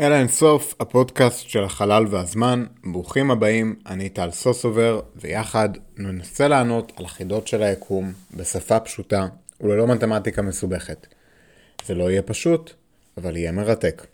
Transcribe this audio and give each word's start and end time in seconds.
אל 0.00 0.12
האינסוף, 0.12 0.74
הפודקאסט 0.80 1.48
של 1.48 1.64
החלל 1.64 2.06
והזמן. 2.10 2.64
ברוכים 2.84 3.30
הבאים, 3.30 3.76
אני 3.86 4.08
טל 4.08 4.30
סוסובר, 4.30 5.00
ויחד 5.16 5.68
ננסה 5.96 6.48
לענות 6.48 6.92
על 6.96 7.04
החידות 7.04 7.46
של 7.46 7.62
היקום 7.62 8.12
בשפה 8.36 8.80
פשוטה 8.80 9.26
וללא 9.60 9.86
מתמטיקה 9.86 10.42
מסובכת. 10.42 11.06
זה 11.86 11.94
לא 11.94 12.10
יהיה 12.10 12.22
פשוט, 12.22 12.72
אבל 13.16 13.36
יהיה 13.36 13.52
מרתק. 13.52 14.06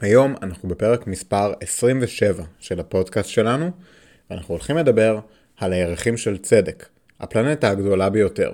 היום 0.00 0.34
אנחנו 0.42 0.68
בפרק 0.68 1.06
מספר 1.06 1.52
27 1.60 2.44
של 2.58 2.80
הפודקאסט 2.80 3.28
שלנו, 3.28 3.70
ואנחנו 4.30 4.54
הולכים 4.54 4.76
לדבר 4.76 5.20
על 5.56 5.72
הירחים 5.72 6.16
של 6.16 6.38
צדק, 6.38 6.88
הפלנטה 7.20 7.70
הגדולה 7.70 8.10
ביותר. 8.10 8.52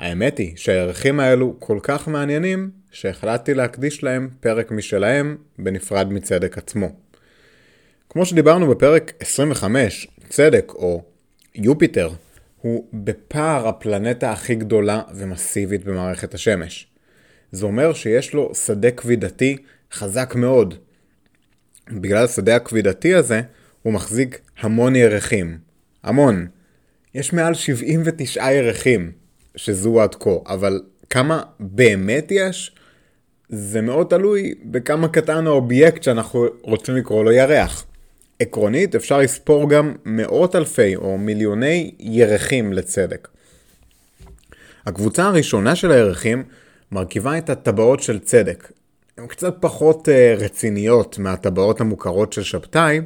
האמת 0.00 0.38
היא 0.38 0.56
שהירחים 0.56 1.20
האלו 1.20 1.56
כל 1.58 1.78
כך 1.82 2.08
מעניינים, 2.08 2.70
שהחלטתי 2.90 3.54
להקדיש 3.54 4.02
להם 4.04 4.28
פרק 4.40 4.70
משלהם, 4.70 5.36
בנפרד 5.58 6.12
מצדק 6.12 6.58
עצמו. 6.58 6.92
כמו 8.08 8.26
שדיברנו 8.26 8.68
בפרק 8.68 9.12
25, 9.20 10.08
צדק 10.28 10.72
או 10.74 11.02
יופיטר 11.54 12.10
הוא 12.60 12.88
בפער 12.92 13.68
הפלנטה 13.68 14.32
הכי 14.32 14.54
גדולה 14.54 15.02
ומסיבית 15.14 15.84
במערכת 15.84 16.34
השמש. 16.34 16.86
זה 17.52 17.66
אומר 17.66 17.92
שיש 17.92 18.34
לו 18.34 18.54
שדה 18.54 18.90
כבידתי 18.90 19.56
חזק 19.92 20.34
מאוד. 20.34 20.74
בגלל 21.92 22.24
השדה 22.24 22.56
הכבידתי 22.56 23.14
הזה, 23.14 23.40
הוא 23.82 23.92
מחזיק 23.92 24.40
המון 24.60 24.96
ירחים. 24.96 25.58
המון. 26.02 26.46
יש 27.14 27.32
מעל 27.32 27.54
79 27.54 28.52
ירחים 28.52 29.19
שזו 29.60 30.02
עד 30.02 30.14
כה, 30.14 30.30
אבל 30.46 30.80
כמה 31.10 31.42
באמת 31.60 32.26
יש? 32.30 32.72
זה 33.48 33.80
מאוד 33.80 34.06
תלוי 34.06 34.54
בכמה 34.64 35.08
קטן 35.08 35.46
האובייקט 35.46 36.02
שאנחנו 36.02 36.46
רוצים 36.62 36.96
לקרוא 36.96 37.24
לו 37.24 37.32
ירח. 37.32 37.84
עקרונית 38.40 38.94
אפשר 38.94 39.18
לספור 39.18 39.70
גם 39.70 39.94
מאות 40.04 40.56
אלפי 40.56 40.96
או 40.96 41.18
מיליוני 41.18 41.90
ירחים 41.98 42.72
לצדק. 42.72 43.28
הקבוצה 44.86 45.24
הראשונה 45.24 45.76
של 45.76 45.92
הירחים 45.92 46.42
מרכיבה 46.92 47.38
את 47.38 47.50
הטבעות 47.50 48.02
של 48.02 48.18
צדק. 48.18 48.72
הן 49.18 49.26
קצת 49.26 49.56
פחות 49.60 50.08
uh, 50.08 50.42
רציניות 50.42 51.18
מהטבעות 51.18 51.80
המוכרות 51.80 52.32
של 52.32 52.42
שבתאי, 52.42 53.00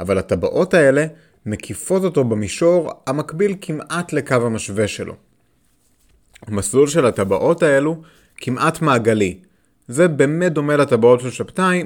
אבל 0.00 0.18
הטבעות 0.18 0.74
האלה 0.74 1.06
מקיפות 1.46 2.04
אותו 2.04 2.24
במישור 2.24 2.90
המקביל 3.06 3.54
כמעט 3.60 4.12
לקו 4.12 4.34
המשווה 4.34 4.88
שלו. 4.88 5.31
המסלול 6.46 6.88
של 6.88 7.06
הטבעות 7.06 7.62
האלו 7.62 8.02
כמעט 8.36 8.82
מעגלי. 8.82 9.38
זה 9.88 10.08
באמת 10.08 10.52
דומה 10.52 10.76
לטבעות 10.76 11.20
של 11.20 11.30
שבתאי, 11.30 11.84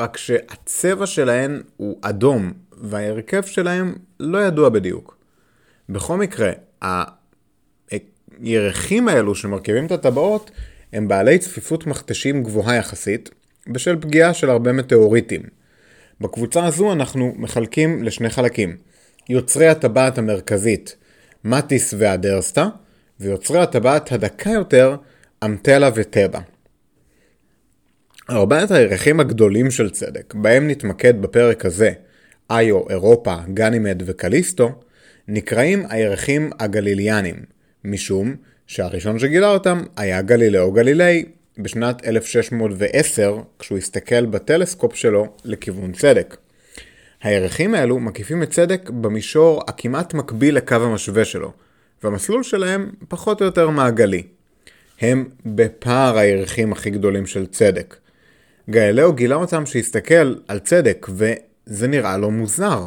רק 0.00 0.16
שהצבע 0.16 1.06
שלהן 1.06 1.62
הוא 1.76 1.98
אדום, 2.02 2.52
וההרכב 2.72 3.42
שלהם 3.42 3.94
לא 4.20 4.38
ידוע 4.44 4.68
בדיוק. 4.68 5.16
בכל 5.88 6.16
מקרה, 6.16 6.50
הירחים 8.40 9.08
האלו 9.08 9.34
שמרכיבים 9.34 9.86
את 9.86 9.92
הטבעות 9.92 10.50
הם 10.92 11.08
בעלי 11.08 11.38
צפיפות 11.38 11.86
מכתשים 11.86 12.42
גבוהה 12.42 12.76
יחסית, 12.76 13.30
בשל 13.68 13.96
פגיעה 14.00 14.34
של 14.34 14.50
הרבה 14.50 14.72
מטאוריטים. 14.72 15.42
בקבוצה 16.20 16.66
הזו 16.66 16.92
אנחנו 16.92 17.34
מחלקים 17.36 18.04
לשני 18.04 18.30
חלקים. 18.30 18.76
יוצרי 19.28 19.68
הטבעת 19.68 20.18
המרכזית, 20.18 20.96
מטיס 21.44 21.94
והדרסטה, 21.98 22.68
ויוצרי 23.20 23.60
הטבעת 23.60 24.12
הדקה 24.12 24.50
יותר, 24.50 24.96
אמתלה 25.44 25.90
וטבע. 25.94 26.40
ארבעת 28.30 28.70
הירחים 28.70 29.20
הגדולים 29.20 29.70
של 29.70 29.90
צדק, 29.90 30.34
בהם 30.34 30.68
נתמקד 30.68 31.22
בפרק 31.22 31.64
הזה, 31.64 31.92
איו, 32.50 32.90
אירופה, 32.90 33.36
גנימד 33.54 34.02
וקליסטו, 34.06 34.72
נקראים 35.28 35.84
הירחים 35.88 36.50
הגליליאנים, 36.58 37.36
משום 37.84 38.34
שהראשון 38.66 39.18
שגילה 39.18 39.50
אותם 39.50 39.82
היה 39.96 40.22
גלילאו 40.22 40.72
גלילי 40.72 41.24
בשנת 41.58 42.06
1610, 42.06 43.38
כשהוא 43.58 43.78
הסתכל 43.78 44.26
בטלסקופ 44.26 44.94
שלו 44.94 45.26
לכיוון 45.44 45.92
צדק. 45.92 46.36
הירחים 47.22 47.74
האלו 47.74 48.00
מקיפים 48.00 48.42
את 48.42 48.50
צדק 48.50 48.90
במישור 48.90 49.62
הכמעט 49.68 50.14
מקביל 50.14 50.56
לקו 50.56 50.74
המשווה 50.74 51.24
שלו, 51.24 51.52
והמסלול 52.02 52.42
שלהם 52.42 52.90
פחות 53.08 53.40
או 53.40 53.46
יותר 53.46 53.70
מעגלי. 53.70 54.22
הם 55.00 55.28
בפער 55.46 56.18
הירחים 56.18 56.72
הכי 56.72 56.90
גדולים 56.90 57.26
של 57.26 57.46
צדק. 57.46 57.96
גלילאו 58.70 59.12
גילה 59.12 59.34
אותם 59.34 59.66
שהסתכל 59.66 60.34
על 60.48 60.58
צדק, 60.58 61.06
וזה 61.10 61.88
נראה 61.88 62.16
לו 62.16 62.30
מוזר. 62.30 62.86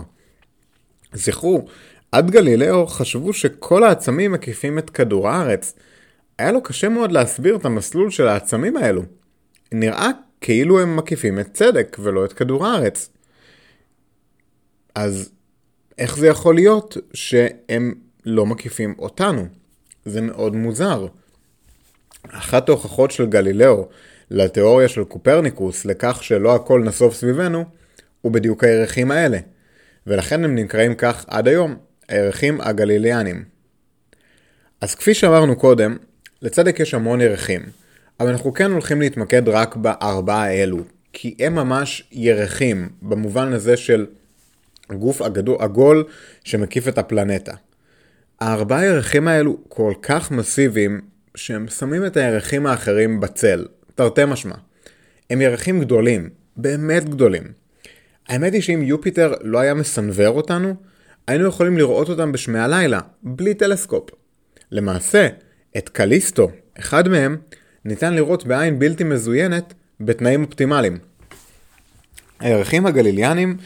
זכרו, 1.13 1.65
עד 2.11 2.31
גלילאו 2.31 2.87
חשבו 2.87 3.33
שכל 3.33 3.83
העצמים 3.83 4.31
מקיפים 4.31 4.79
את 4.79 4.89
כדור 4.89 5.29
הארץ. 5.29 5.73
היה 6.39 6.51
לו 6.51 6.63
קשה 6.63 6.89
מאוד 6.89 7.11
להסביר 7.11 7.55
את 7.55 7.65
המסלול 7.65 8.11
של 8.11 8.27
העצמים 8.27 8.77
האלו. 8.77 9.03
נראה 9.71 10.09
כאילו 10.41 10.79
הם 10.79 10.95
מקיפים 10.95 11.39
את 11.39 11.53
צדק 11.53 11.97
ולא 11.99 12.25
את 12.25 12.33
כדור 12.33 12.67
הארץ. 12.67 13.09
אז 14.95 15.31
איך 15.97 16.17
זה 16.17 16.27
יכול 16.27 16.55
להיות 16.55 16.97
שהם 17.13 17.93
לא 18.29 18.45
מקיפים 18.45 18.95
אותנו? 18.99 19.45
זה 20.05 20.21
מאוד 20.21 20.55
מוזר. 20.55 21.07
אחת 22.31 22.69
ההוכחות 22.69 23.11
של 23.11 23.25
גלילאו 23.25 23.87
לתיאוריה 24.31 24.87
של 24.87 25.03
קופרניקוס 25.03 25.85
לכך 25.85 26.23
שלא 26.23 26.55
הכל 26.55 26.83
נסוב 26.85 27.13
סביבנו, 27.13 27.65
הוא 28.21 28.31
בדיוק 28.31 28.63
הירחים 28.63 29.11
האלה. 29.11 29.39
ולכן 30.07 30.43
הם 30.43 30.55
נקראים 30.55 30.95
כך 30.95 31.25
עד 31.27 31.47
היום, 31.47 31.75
הירחים 32.07 32.61
הגליליאנים. 32.61 33.43
אז 34.81 34.95
כפי 34.95 35.13
שאמרנו 35.13 35.55
קודם, 35.55 35.97
לצדק 36.41 36.79
יש 36.79 36.93
המון 36.93 37.21
ירחים, 37.21 37.61
אבל 38.19 38.29
אנחנו 38.29 38.53
כן 38.53 38.71
הולכים 38.71 39.01
להתמקד 39.01 39.49
רק 39.49 39.75
בארבעה 39.75 40.43
האלו, 40.43 40.77
כי 41.13 41.35
הם 41.39 41.55
ממש 41.55 42.07
ירחים, 42.11 42.89
במובן 43.01 43.53
הזה 43.53 43.77
של 43.77 44.05
גוף 44.91 45.21
עגול 45.59 46.03
שמקיף 46.43 46.87
את 46.87 46.97
הפלנטה. 46.97 47.53
הארבעה 48.41 48.85
ירחים 48.85 49.27
האלו 49.27 49.57
כל 49.69 49.93
כך 50.01 50.31
מסיביים, 50.31 51.01
שהם 51.35 51.67
שמים 51.67 52.05
את 52.05 52.17
הירחים 52.17 52.65
האחרים 52.65 53.19
בצל, 53.19 53.65
תרתי 53.95 54.21
משמע. 54.27 54.55
הם 55.29 55.41
ירחים 55.41 55.79
גדולים, 55.79 56.29
באמת 56.57 57.09
גדולים. 57.09 57.43
האמת 58.27 58.53
היא 58.53 58.61
שאם 58.61 58.81
יופיטר 58.83 59.33
לא 59.41 59.59
היה 59.59 59.73
מסנוור 59.73 60.27
אותנו, 60.27 60.75
היינו 61.27 61.47
יכולים 61.47 61.77
לראות 61.77 62.09
אותם 62.09 62.31
בשמי 62.31 62.59
הלילה, 62.59 62.99
בלי 63.23 63.53
טלסקופ. 63.53 64.09
למעשה, 64.71 65.27
את 65.77 65.89
קליסטו, 65.89 66.51
אחד 66.79 67.07
מהם, 67.07 67.37
ניתן 67.85 68.13
לראות 68.13 68.45
בעין 68.45 68.79
בלתי 68.79 69.03
מזוינת 69.03 69.73
בתנאים 69.99 70.43
אופטימליים. 70.43 70.97
הירחים 72.39 72.85
הגליליאנים 72.85 73.57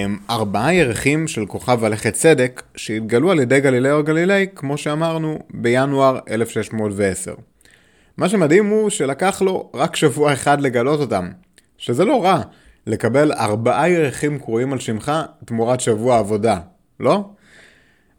הם 0.00 0.18
ארבעה 0.30 0.74
ירחים 0.74 1.28
של 1.28 1.46
כוכב 1.46 1.84
הלכת 1.84 2.12
צדק 2.14 2.62
שהתגלו 2.76 3.30
על 3.30 3.40
ידי 3.40 3.60
גלילאו 3.60 4.04
גלילי, 4.04 4.46
כמו 4.54 4.78
שאמרנו, 4.78 5.38
בינואר 5.54 6.18
1610. 6.30 7.34
מה 8.16 8.28
שמדהים 8.28 8.66
הוא 8.66 8.90
שלקח 8.90 9.42
לו 9.42 9.70
רק 9.74 9.96
שבוע 9.96 10.32
אחד 10.32 10.60
לגלות 10.60 11.00
אותם, 11.00 11.28
שזה 11.78 12.04
לא 12.04 12.24
רע, 12.24 12.40
לקבל 12.86 13.32
ארבעה 13.32 13.88
ירחים 13.88 14.38
קרויים 14.38 14.72
על 14.72 14.78
שמך 14.78 15.12
תמורת 15.44 15.80
שבוע 15.80 16.18
עבודה, 16.18 16.58
לא? 17.00 17.24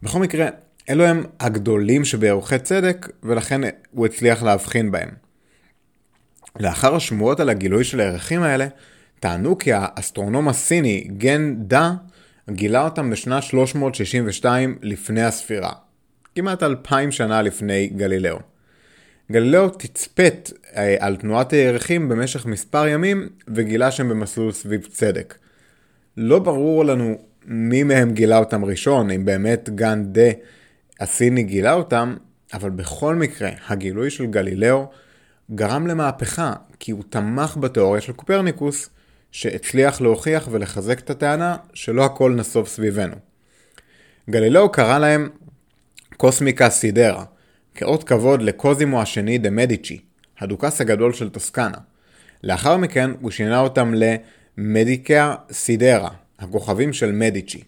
בכל 0.02 0.18
מקרה, 0.18 0.48
אלו 0.90 1.04
הם 1.04 1.24
הגדולים 1.40 2.04
שבירוחי 2.04 2.58
צדק, 2.58 3.08
ולכן 3.22 3.60
הוא 3.90 4.06
הצליח 4.06 4.42
להבחין 4.42 4.90
בהם. 4.90 5.08
לאחר 6.60 6.94
השמועות 6.94 7.40
על 7.40 7.48
הגילוי 7.48 7.84
של 7.84 8.00
הירחים 8.00 8.42
האלה, 8.42 8.66
טענו 9.22 9.58
כי 9.58 9.70
האסטרונום 9.72 10.48
הסיני 10.48 11.08
גן 11.16 11.54
דה 11.58 11.92
גילה 12.50 12.84
אותם 12.84 13.10
בשנה 13.10 13.42
362 13.42 14.78
לפני 14.82 15.22
הספירה, 15.22 15.72
כמעט 16.34 16.62
אלפיים 16.62 17.12
שנה 17.12 17.42
לפני 17.42 17.86
גלילאו. 17.86 18.38
גלילאו 19.32 19.68
תצפת 19.68 20.52
אה, 20.76 20.96
על 20.98 21.16
תנועת 21.16 21.52
הירחים 21.52 22.08
במשך 22.08 22.46
מספר 22.46 22.86
ימים 22.86 23.28
וגילה 23.48 23.90
שהם 23.90 24.08
במסלול 24.08 24.52
סביב 24.52 24.86
צדק. 24.90 25.38
לא 26.16 26.38
ברור 26.38 26.84
לנו 26.84 27.18
מי 27.46 27.82
מהם 27.82 28.10
גילה 28.12 28.38
אותם 28.38 28.64
ראשון, 28.64 29.10
אם 29.10 29.24
באמת 29.24 29.70
גן 29.74 30.02
דה 30.06 30.30
הסיני 31.00 31.42
גילה 31.42 31.72
אותם, 31.72 32.16
אבל 32.54 32.70
בכל 32.70 33.14
מקרה, 33.14 33.50
הגילוי 33.68 34.10
של 34.10 34.26
גלילאו 34.26 34.86
גרם 35.54 35.86
למהפכה, 35.86 36.52
כי 36.78 36.92
הוא 36.92 37.02
תמך 37.10 37.56
בתיאוריה 37.56 38.00
של 38.00 38.12
קופרניקוס, 38.12 38.90
שהצליח 39.32 40.00
להוכיח 40.00 40.48
ולחזק 40.50 40.98
את 40.98 41.10
הטענה 41.10 41.56
שלא 41.74 42.04
הכל 42.04 42.32
נסוב 42.36 42.68
סביבנו. 42.68 43.16
גלילאו 44.30 44.72
קרא 44.72 44.98
להם 44.98 45.28
קוסמיקה 46.16 46.70
סידרה, 46.70 47.24
כאות 47.74 48.04
כבוד 48.04 48.42
לקוזימו 48.42 49.02
השני 49.02 49.38
דה 49.38 49.50
מדיצ'י, 49.50 50.00
הדוכס 50.38 50.80
הגדול 50.80 51.12
של 51.12 51.28
טוסקנה. 51.28 51.78
לאחר 52.44 52.76
מכן 52.76 53.10
הוא 53.20 53.30
שינה 53.30 53.60
אותם 53.60 53.94
למדיקה 54.58 55.34
סידרה, 55.52 56.10
הכוכבים 56.38 56.92
של 56.92 57.12
מדיצ'י. 57.12 57.62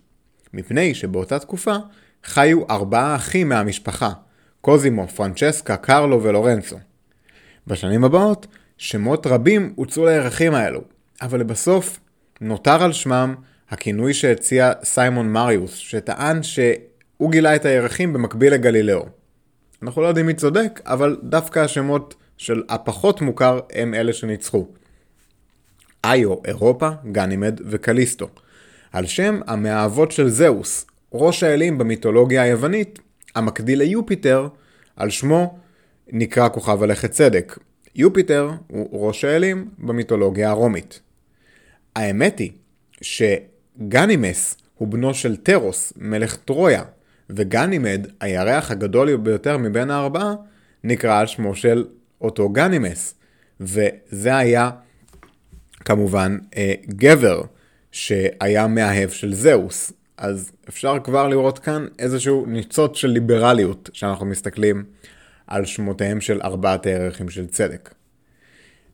מפני 0.54 0.94
שבאותה 0.94 1.38
תקופה 1.38 1.76
חיו 2.24 2.70
ארבעה 2.70 3.16
אחים 3.16 3.48
מהמשפחה, 3.48 4.10
קוזימו, 4.60 5.08
פרנצ'סקה, 5.08 5.76
קרלו 5.76 6.22
ולורנצו. 6.22 6.76
בשנים 7.66 8.04
הבאות, 8.04 8.46
שמות 8.78 9.26
רבים 9.26 9.72
הוצאו 9.76 10.06
לירחים 10.06 10.54
האלו, 10.54 10.93
אבל 11.24 11.40
לבסוף 11.40 12.00
נותר 12.40 12.82
על 12.82 12.92
שמם 12.92 13.34
הכינוי 13.70 14.14
שהציע 14.14 14.72
סיימון 14.82 15.32
מריוס, 15.32 15.74
שטען 15.74 16.42
שהוא 16.42 17.30
גילה 17.30 17.56
את 17.56 17.64
הירחים 17.64 18.12
במקביל 18.12 18.54
לגלילאו. 18.54 19.06
אנחנו 19.82 20.02
לא 20.02 20.06
יודעים 20.06 20.26
מי 20.26 20.34
צודק, 20.34 20.80
אבל 20.84 21.16
דווקא 21.22 21.58
השמות 21.58 22.14
של 22.36 22.62
הפחות 22.68 23.20
מוכר 23.20 23.60
הם 23.72 23.94
אלה 23.94 24.12
שניצחו. 24.12 24.66
איו, 26.04 26.34
אירופה, 26.44 26.88
גנימד 27.12 27.60
וקליסטו. 27.64 28.28
על 28.92 29.06
שם 29.06 29.40
המאהבות 29.46 30.12
של 30.12 30.28
זהוס, 30.28 30.86
ראש 31.12 31.42
האלים 31.42 31.78
במיתולוגיה 31.78 32.42
היוונית, 32.42 32.98
המקביל 33.34 33.78
ליופיטר, 33.78 34.48
על 34.96 35.10
שמו 35.10 35.58
נקרא 36.12 36.48
כוכב 36.48 36.82
הלכת 36.82 37.10
צדק. 37.10 37.58
יופיטר 37.94 38.50
הוא 38.68 39.06
ראש 39.06 39.24
האלים 39.24 39.68
במיתולוגיה 39.78 40.50
הרומית. 40.50 41.00
האמת 41.96 42.38
היא 42.38 42.52
שגנימס 43.00 44.56
הוא 44.74 44.88
בנו 44.88 45.14
של 45.14 45.36
טרוס, 45.36 45.92
מלך 45.96 46.36
טרויה, 46.36 46.82
וגנימד, 47.30 48.06
הירח 48.20 48.70
הגדול 48.70 49.16
ביותר 49.16 49.58
מבין 49.58 49.90
הארבעה, 49.90 50.34
נקרא 50.84 51.18
על 51.18 51.26
שמו 51.26 51.54
של 51.54 51.84
אותו 52.20 52.48
גנימס. 52.48 53.14
וזה 53.60 54.36
היה 54.36 54.70
כמובן 55.84 56.38
אה, 56.56 56.74
גבר 56.88 57.42
שהיה 57.92 58.66
מאהב 58.66 59.10
של 59.10 59.34
זהוס. 59.34 59.92
אז 60.16 60.52
אפשר 60.68 60.98
כבר 61.04 61.28
לראות 61.28 61.58
כאן 61.58 61.86
איזשהו 61.98 62.46
ניצוץ 62.46 62.96
של 62.96 63.08
ליברליות 63.08 63.90
שאנחנו 63.92 64.26
מסתכלים 64.26 64.84
על 65.46 65.64
שמותיהם 65.64 66.20
של 66.20 66.40
ארבעת 66.42 66.86
הירחים 66.86 67.28
של 67.28 67.46
צדק. 67.46 67.94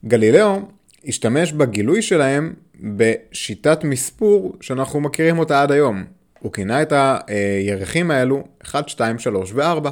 גלילאו 0.05 0.59
השתמש 1.07 1.53
בגילוי 1.53 2.01
שלהם 2.01 2.53
בשיטת 2.81 3.83
מספור 3.83 4.55
שאנחנו 4.61 4.99
מכירים 4.99 5.39
אותה 5.39 5.61
עד 5.61 5.71
היום. 5.71 6.03
הוא 6.39 6.53
כינה 6.53 6.81
את 6.81 6.93
הירחים 7.27 8.11
האלו 8.11 8.43
1, 8.63 8.89
2, 8.89 9.19
3 9.19 9.51
ו-4. 9.53 9.89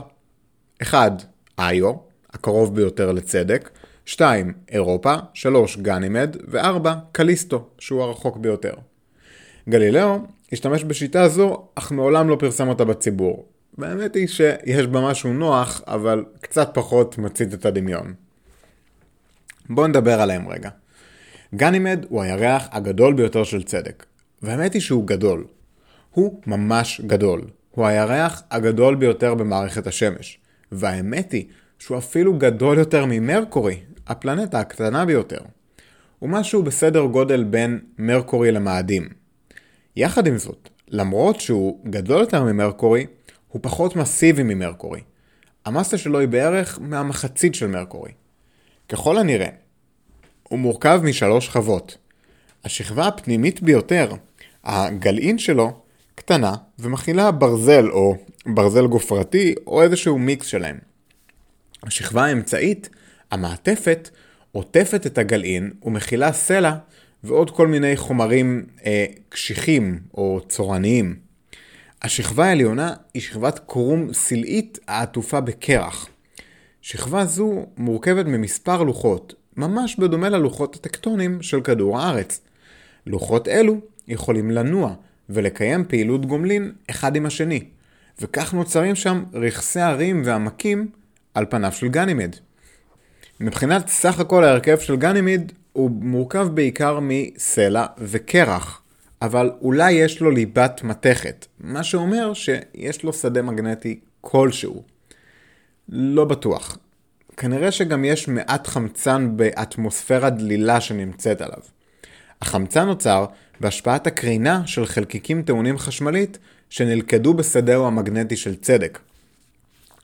1. 0.81 1.23
איו, 1.59 1.93
הקרוב 2.33 2.75
ביותר 2.75 3.11
לצדק, 3.11 3.69
2. 4.05 4.53
אירופה, 4.69 5.15
3. 5.33 5.77
גנימד 5.77 6.35
ו-4. 6.47 6.89
קליסטו, 7.11 7.69
שהוא 7.79 8.03
הרחוק 8.03 8.37
ביותר. 8.37 8.73
גלילאו 9.69 10.19
השתמש 10.51 10.83
בשיטה 10.83 11.27
זו, 11.27 11.63
אך 11.75 11.91
מעולם 11.91 12.29
לא 12.29 12.35
פרסם 12.39 12.67
אותה 12.67 12.85
בציבור. 12.85 13.45
והאמת 13.77 14.15
היא 14.15 14.27
שיש 14.27 14.87
בה 14.87 15.01
משהו 15.01 15.33
נוח, 15.33 15.81
אבל 15.87 16.25
קצת 16.41 16.69
פחות 16.73 17.17
מצית 17.17 17.53
את 17.53 17.65
הדמיון. 17.65 18.13
בואו 19.69 19.87
נדבר 19.87 20.21
עליהם 20.21 20.47
רגע. 20.47 20.69
גנימד 21.55 22.05
הוא 22.09 22.21
הירח 22.21 22.67
הגדול 22.71 23.13
ביותר 23.13 23.43
של 23.43 23.63
צדק. 23.63 24.05
והאמת 24.41 24.73
היא 24.73 24.81
שהוא 24.81 25.07
גדול. 25.07 25.45
הוא 26.11 26.41
ממש 26.47 27.01
גדול. 27.05 27.41
הוא 27.71 27.85
הירח 27.85 28.43
הגדול 28.51 28.95
ביותר 28.95 29.35
במערכת 29.35 29.87
השמש. 29.87 30.39
והאמת 30.71 31.31
היא 31.31 31.45
שהוא 31.79 31.97
אפילו 31.97 32.37
גדול 32.37 32.77
יותר 32.77 33.05
ממרקורי, 33.05 33.79
הפלנטה 34.07 34.59
הקטנה 34.59 35.05
ביותר. 35.05 35.39
הוא 36.19 36.29
משהו 36.29 36.63
בסדר 36.63 37.05
גודל 37.05 37.43
בין 37.43 37.79
מרקורי 37.97 38.51
למאדים. 38.51 39.09
יחד 39.95 40.27
עם 40.27 40.37
זאת, 40.37 40.69
למרות 40.87 41.39
שהוא 41.39 41.79
גדול 41.89 42.19
יותר 42.19 42.43
ממרקורי, 42.43 43.05
הוא 43.47 43.59
פחות 43.63 43.95
מסיבי 43.95 44.43
ממרקורי. 44.43 45.01
המסה 45.65 45.97
שלו 45.97 46.19
היא 46.19 46.27
בערך 46.27 46.79
מהמחצית 46.81 47.55
של 47.55 47.67
מרקורי. 47.67 48.11
ככל 48.89 49.17
הנראה, 49.17 49.49
הוא 50.49 50.59
מורכב 50.59 51.01
משלוש 51.03 51.45
שכבות. 51.45 51.97
השכבה 52.65 53.07
הפנימית 53.07 53.61
ביותר, 53.61 54.11
הגלעין 54.63 55.37
שלו, 55.37 55.81
קטנה 56.15 56.55
ומכילה 56.79 57.31
ברזל 57.31 57.89
או 57.89 58.15
ברזל 58.45 58.87
גופרתי 58.87 59.55
או 59.67 59.81
איזשהו 59.83 60.17
מיקס 60.17 60.47
שלהם. 60.47 60.77
השכבה 61.83 62.25
האמצעית, 62.25 62.89
המעטפת, 63.31 64.09
עוטפת 64.51 65.05
את 65.05 65.17
הגלעין 65.17 65.71
ומכילה 65.83 66.33
סלע 66.33 66.75
ועוד 67.23 67.51
כל 67.51 67.67
מיני 67.67 67.97
חומרים 67.97 68.65
אה, 68.85 69.05
קשיחים 69.29 69.99
או 70.13 70.41
צורניים. 70.49 71.15
השכבה 72.01 72.45
העליונה 72.45 72.93
היא 73.13 73.21
שכבת 73.21 73.59
קרום 73.67 74.13
סלעית 74.13 74.79
העטופה 74.87 75.41
בקרח. 75.41 76.09
שכבה 76.81 77.25
זו 77.25 77.65
מורכבת 77.77 78.25
ממספר 78.25 78.83
לוחות, 78.83 79.33
ממש 79.59 79.95
בדומה 79.95 80.29
ללוחות 80.29 80.75
הטקטונים 80.75 81.41
של 81.41 81.61
כדור 81.61 81.99
הארץ. 81.99 82.41
לוחות 83.07 83.47
אלו 83.47 83.77
יכולים 84.07 84.51
לנוע 84.51 84.93
ולקיים 85.29 85.85
פעילות 85.87 86.25
גומלין 86.25 86.71
אחד 86.89 87.15
עם 87.15 87.25
השני, 87.25 87.63
וכך 88.21 88.53
נוצרים 88.53 88.95
שם 88.95 89.23
רכסי 89.33 89.79
הרים 89.79 90.21
ועמקים 90.25 90.87
על 91.33 91.45
פניו 91.49 91.71
של 91.71 91.87
גנימד. 91.87 92.35
מבחינת 93.39 93.87
סך 93.87 94.19
הכל 94.19 94.43
ההרכב 94.43 94.79
של 94.79 94.95
גנימיד 94.95 95.51
הוא 95.73 95.91
מורכב 95.91 96.47
בעיקר 96.53 96.99
מסלע 97.01 97.85
וקרח, 97.97 98.81
אבל 99.21 99.51
אולי 99.61 99.91
יש 99.91 100.21
לו 100.21 100.31
ליבת 100.31 100.83
מתכת, 100.83 101.45
מה 101.59 101.83
שאומר 101.83 102.33
שיש 102.33 103.03
לו 103.03 103.13
שדה 103.13 103.41
מגנטי 103.41 103.99
כלשהו. 104.21 104.83
לא 105.89 106.25
בטוח. 106.25 106.77
כנראה 107.39 107.71
שגם 107.71 108.05
יש 108.05 108.27
מעט 108.27 108.67
חמצן 108.67 109.31
באטמוספירה 109.35 110.29
דלילה 110.29 110.81
שנמצאת 110.81 111.41
עליו. 111.41 111.59
החמצן 112.41 112.85
נוצר 112.85 113.25
בהשפעת 113.59 114.07
הקרינה 114.07 114.61
של 114.67 114.85
חלקיקים 114.85 115.41
טעונים 115.41 115.77
חשמלית 115.77 116.37
שנלכדו 116.69 117.33
בשדהו 117.33 117.87
המגנטי 117.87 118.35
של 118.35 118.55
צדק. 118.55 118.99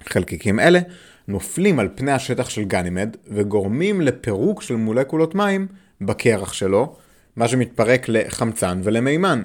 חלקיקים 0.06 0.60
אלה 0.60 0.80
נופלים 1.28 1.80
על 1.80 1.90
פני 1.96 2.12
השטח 2.12 2.50
של 2.50 2.64
גנימד 2.64 3.16
וגורמים 3.28 4.02
לפירוק 4.02 4.62
של 4.62 4.76
מולקולות 4.76 5.36
מים 5.36 5.68
בקרח 6.02 6.54
שלו, 6.54 6.96
מה 7.36 7.48
שמתפרק 7.48 8.10
לחמצן 8.10 8.82
ולמימן. 8.84 9.44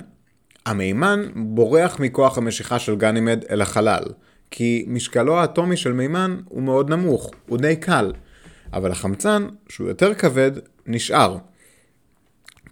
המימן 0.66 1.26
בורח 1.34 2.00
מכוח 2.00 2.38
המשיכה 2.38 2.78
של 2.78 2.96
גנימד 2.96 3.44
אל 3.50 3.60
החלל, 3.62 4.04
כי 4.50 4.84
משקלו 4.88 5.38
האטומי 5.38 5.76
של 5.76 5.92
מימן 5.92 6.40
הוא 6.44 6.62
מאוד 6.62 6.90
נמוך, 6.90 7.30
הוא 7.46 7.58
די 7.58 7.76
קל, 7.76 8.12
אבל 8.72 8.90
החמצן, 8.90 9.48
שהוא 9.68 9.88
יותר 9.88 10.14
כבד, 10.14 10.52
נשאר. 10.86 11.38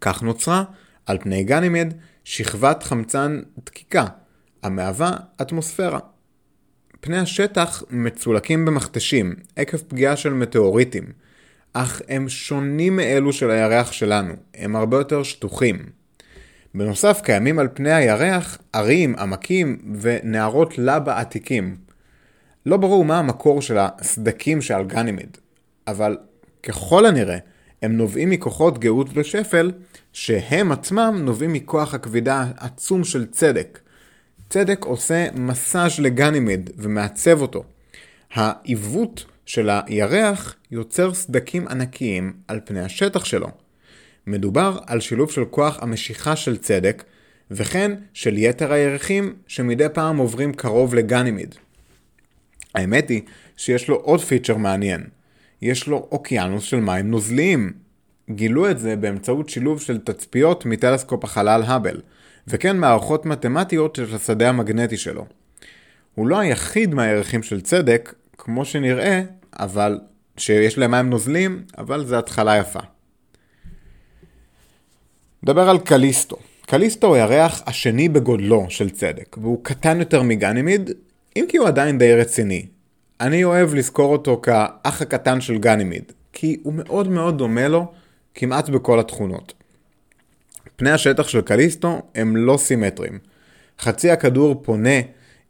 כך 0.00 0.22
נוצרה, 0.22 0.64
על 1.06 1.18
פני 1.18 1.44
גנימד, 1.44 1.94
שכבת 2.24 2.82
חמצן 2.82 3.40
דקיקה, 3.64 4.06
המהווה 4.62 5.16
אטמוספירה. 5.42 5.98
פני 7.00 7.18
השטח 7.18 7.82
מצולקים 7.90 8.64
במכתשים, 8.64 9.34
עקב 9.56 9.76
פגיעה 9.76 10.16
של 10.16 10.32
מטאוריטים, 10.32 11.04
אך 11.72 12.02
הם 12.08 12.28
שונים 12.28 12.96
מאלו 12.96 13.32
של 13.32 13.50
הירח 13.50 13.92
שלנו, 13.92 14.34
הם 14.54 14.76
הרבה 14.76 14.96
יותר 14.96 15.22
שטוחים. 15.22 15.97
בנוסף 16.78 17.20
קיימים 17.24 17.58
על 17.58 17.68
פני 17.74 17.92
הירח 17.92 18.58
ערים, 18.72 19.16
עמקים 19.18 19.78
ונהרות 20.00 20.78
לבה 20.78 21.20
עתיקים. 21.20 21.76
לא 22.66 22.76
ברור 22.76 23.04
מה 23.04 23.18
המקור 23.18 23.62
של 23.62 23.78
הסדקים 23.78 24.62
שעל 24.62 24.84
גנימד, 24.84 25.26
אבל 25.86 26.16
ככל 26.62 27.06
הנראה 27.06 27.38
הם 27.82 27.96
נובעים 27.96 28.30
מכוחות 28.30 28.78
גאות 28.78 29.06
ושפל, 29.14 29.72
שהם 30.12 30.72
עצמם 30.72 31.20
נובעים 31.24 31.52
מכוח 31.52 31.94
הכבידה 31.94 32.44
העצום 32.56 33.04
של 33.04 33.26
צדק, 33.26 33.78
צדק 34.50 34.84
עושה 34.84 35.26
מסאז' 35.34 35.98
לגנימד 35.98 36.70
ומעצב 36.76 37.42
אותו. 37.42 37.64
העיוות 38.32 39.24
של 39.46 39.70
הירח 39.70 40.56
יוצר 40.70 41.14
סדקים 41.14 41.68
ענקיים 41.68 42.32
על 42.48 42.60
פני 42.64 42.80
השטח 42.80 43.24
שלו. 43.24 43.67
מדובר 44.28 44.78
על 44.86 45.00
שילוב 45.00 45.30
של 45.30 45.44
כוח 45.44 45.78
המשיכה 45.82 46.36
של 46.36 46.56
צדק, 46.56 47.04
וכן 47.50 47.92
של 48.12 48.38
יתר 48.38 48.72
הירחים 48.72 49.34
שמדי 49.46 49.86
פעם 49.92 50.16
עוברים 50.16 50.52
קרוב 50.52 50.94
לגנימיד. 50.94 51.54
האמת 52.74 53.08
היא 53.08 53.22
שיש 53.56 53.88
לו 53.88 53.96
עוד 53.96 54.20
פיצ'ר 54.20 54.56
מעניין. 54.56 55.04
יש 55.62 55.86
לו 55.86 56.08
אוקיינוס 56.12 56.64
של 56.64 56.80
מים 56.80 57.10
נוזליים. 57.10 57.72
גילו 58.30 58.70
את 58.70 58.78
זה 58.78 58.96
באמצעות 58.96 59.48
שילוב 59.48 59.80
של 59.80 59.98
תצפיות 59.98 60.66
מטלסקופ 60.66 61.24
החלל 61.24 61.62
האבל, 61.62 62.00
וכן 62.48 62.76
מערכות 62.76 63.26
מתמטיות 63.26 63.96
של 63.96 64.14
השדה 64.14 64.48
המגנטי 64.48 64.96
שלו. 64.96 65.26
הוא 66.14 66.26
לא 66.26 66.38
היחיד 66.38 66.94
מהערכים 66.94 67.42
של 67.42 67.60
צדק, 67.60 68.14
כמו 68.38 68.64
שנראה, 68.64 69.22
אבל 69.58 69.98
שיש 70.36 70.78
להם 70.78 70.90
מים 70.90 71.10
נוזלים, 71.10 71.62
אבל 71.78 72.04
זה 72.04 72.18
התחלה 72.18 72.56
יפה. 72.56 72.80
נדבר 75.42 75.68
על 75.68 75.78
קליסטו. 75.78 76.36
קליסטו 76.66 77.06
הוא 77.06 77.16
הירח 77.16 77.62
השני 77.66 78.08
בגודלו 78.08 78.66
של 78.68 78.90
צדק, 78.90 79.36
והוא 79.40 79.58
קטן 79.62 79.98
יותר 79.98 80.22
מגנימיד, 80.22 80.90
אם 81.36 81.44
כי 81.48 81.56
הוא 81.56 81.68
עדיין 81.68 81.98
די 81.98 82.14
רציני. 82.14 82.66
אני 83.20 83.44
אוהב 83.44 83.74
לזכור 83.74 84.12
אותו 84.12 84.40
כאח 84.42 85.02
הקטן 85.02 85.40
של 85.40 85.58
גנימיד, 85.58 86.12
כי 86.32 86.56
הוא 86.62 86.72
מאוד 86.76 87.08
מאוד 87.08 87.38
דומה 87.38 87.68
לו 87.68 87.92
כמעט 88.34 88.68
בכל 88.68 89.00
התכונות. 89.00 89.52
פני 90.76 90.90
השטח 90.90 91.28
של 91.28 91.40
קליסטו 91.40 92.02
הם 92.14 92.36
לא 92.36 92.56
סימטריים. 92.56 93.18
חצי 93.80 94.10
הכדור 94.10 94.62
פונה 94.62 95.00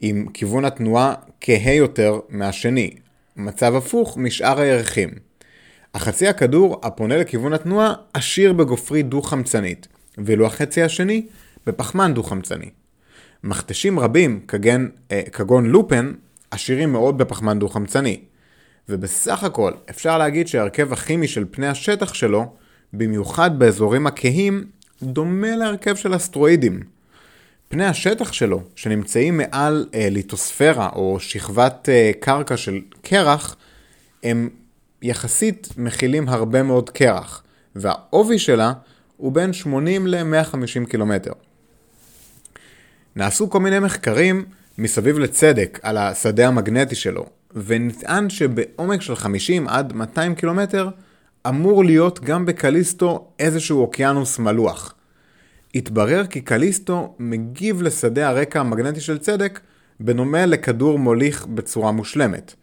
עם 0.01 0.27
כיוון 0.35 0.65
התנועה 0.65 1.15
כהה 1.41 1.75
יותר 1.75 2.21
מהשני, 2.29 2.91
מצב 3.37 3.75
הפוך 3.75 4.17
משאר 4.17 4.61
הירחים. 4.61 5.28
החצי 5.99 6.29
הכדור 6.29 6.81
הפונה 6.83 7.17
לכיוון 7.17 7.53
התנועה 7.53 7.95
עשיר 8.15 8.53
בגופרית 8.53 9.09
דו-חמצנית, 9.09 9.89
ואילו 10.19 10.47
החצי 10.47 10.83
השני 10.83 11.27
בפחמן 11.67 12.15
דו-חמצני. 12.15 12.71
מכתשים 13.45 13.99
רבים, 13.99 14.41
כגן, 14.49 14.89
אה, 15.11 15.23
כגון 15.33 15.67
לופן, 15.67 16.13
עשירים 16.51 16.93
מאוד 16.93 17.19
בפחמן 17.19 17.59
דו-חמצני. 17.59 18.21
ובסך 18.89 19.45
הכל 19.45 19.73
אפשר 19.91 20.19
להגיד 20.19 20.49
שההרכב 20.49 20.93
הכימי 20.93 21.29
של 21.29 21.45
פני 21.51 21.67
השטח 21.67 22.15
שלו, 22.15 22.53
במיוחד 22.93 23.59
באזורים 23.59 24.07
הכהים, 24.07 24.65
דומה 25.03 25.57
להרכב 25.57 25.97
של 25.97 26.17
אסטרואידים. 26.17 26.81
פני 27.69 27.87
השטח 27.87 28.33
שלו, 28.33 28.63
שנמצאים 28.77 29.37
מעל 29.37 29.87
אה, 29.95 30.09
ליטוספירה 30.11 30.89
או 30.97 31.21
שכבת 31.21 31.89
אה, 31.89 32.11
קרקע 32.21 32.57
של 32.57 32.81
קרח, 33.03 33.57
הם 34.23 34.49
יחסית 35.03 35.69
מכילים 35.77 36.29
הרבה 36.29 36.63
מאוד 36.63 36.91
קרח, 36.91 37.43
והעובי 37.75 38.39
שלה 38.39 38.73
הוא 39.17 39.33
בין 39.33 39.53
80 39.53 40.07
ל-150 40.07 40.91
קילומטר. 40.91 41.33
נעשו 43.17 43.51
כל 43.51 43.61
מיני 43.61 43.79
מחקרים 43.79 44.45
מסביב 44.79 45.19
לצדק 45.19 45.79
על 45.83 45.97
השדה 45.97 46.49
המגנטי 46.49 46.95
שלו, 46.95 47.27
ונטען 47.55 48.31
שבעומק 48.31 49.03
של 49.03 49.17
50 49.17 49.69
עד 49.69 49.93
200 49.93 50.35
קילומטר 50.35 50.89
אמור 51.49 51.85
להיות 51.85 52.21
גם 52.21 52.47
בקליסטו 52.47 53.29
איזשהו 53.39 53.81
אוקיינוס 53.81 54.39
מלוח. 54.39 54.95
התברר 55.75 56.27
כי 56.27 56.41
קליסטו 56.41 57.15
מגיב 57.19 57.83
לשדה 57.83 58.29
הרקע 58.29 58.61
המגנטי 58.61 59.01
של 59.01 59.19
צדק 59.19 59.61
בנומה 60.01 60.47
לכדור 60.47 60.99
מוליך 60.99 61.47
בצורה 61.47 61.93
מושלמת. 61.93 62.55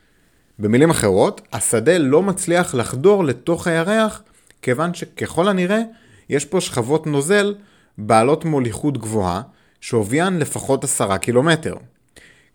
במילים 0.59 0.89
אחרות, 0.89 1.41
השדה 1.53 1.97
לא 1.97 2.21
מצליח 2.21 2.75
לחדור 2.75 3.23
לתוך 3.23 3.67
הירח, 3.67 4.23
כיוון 4.61 4.93
שככל 4.93 5.47
הנראה 5.47 5.81
יש 6.29 6.45
פה 6.45 6.61
שכבות 6.61 7.07
נוזל 7.07 7.55
בעלות 7.97 8.45
מוליכות 8.45 8.97
גבוהה, 8.97 9.41
שעוביין 9.81 10.39
לפחות 10.39 10.83
עשרה 10.83 11.17
קילומטר. 11.17 11.75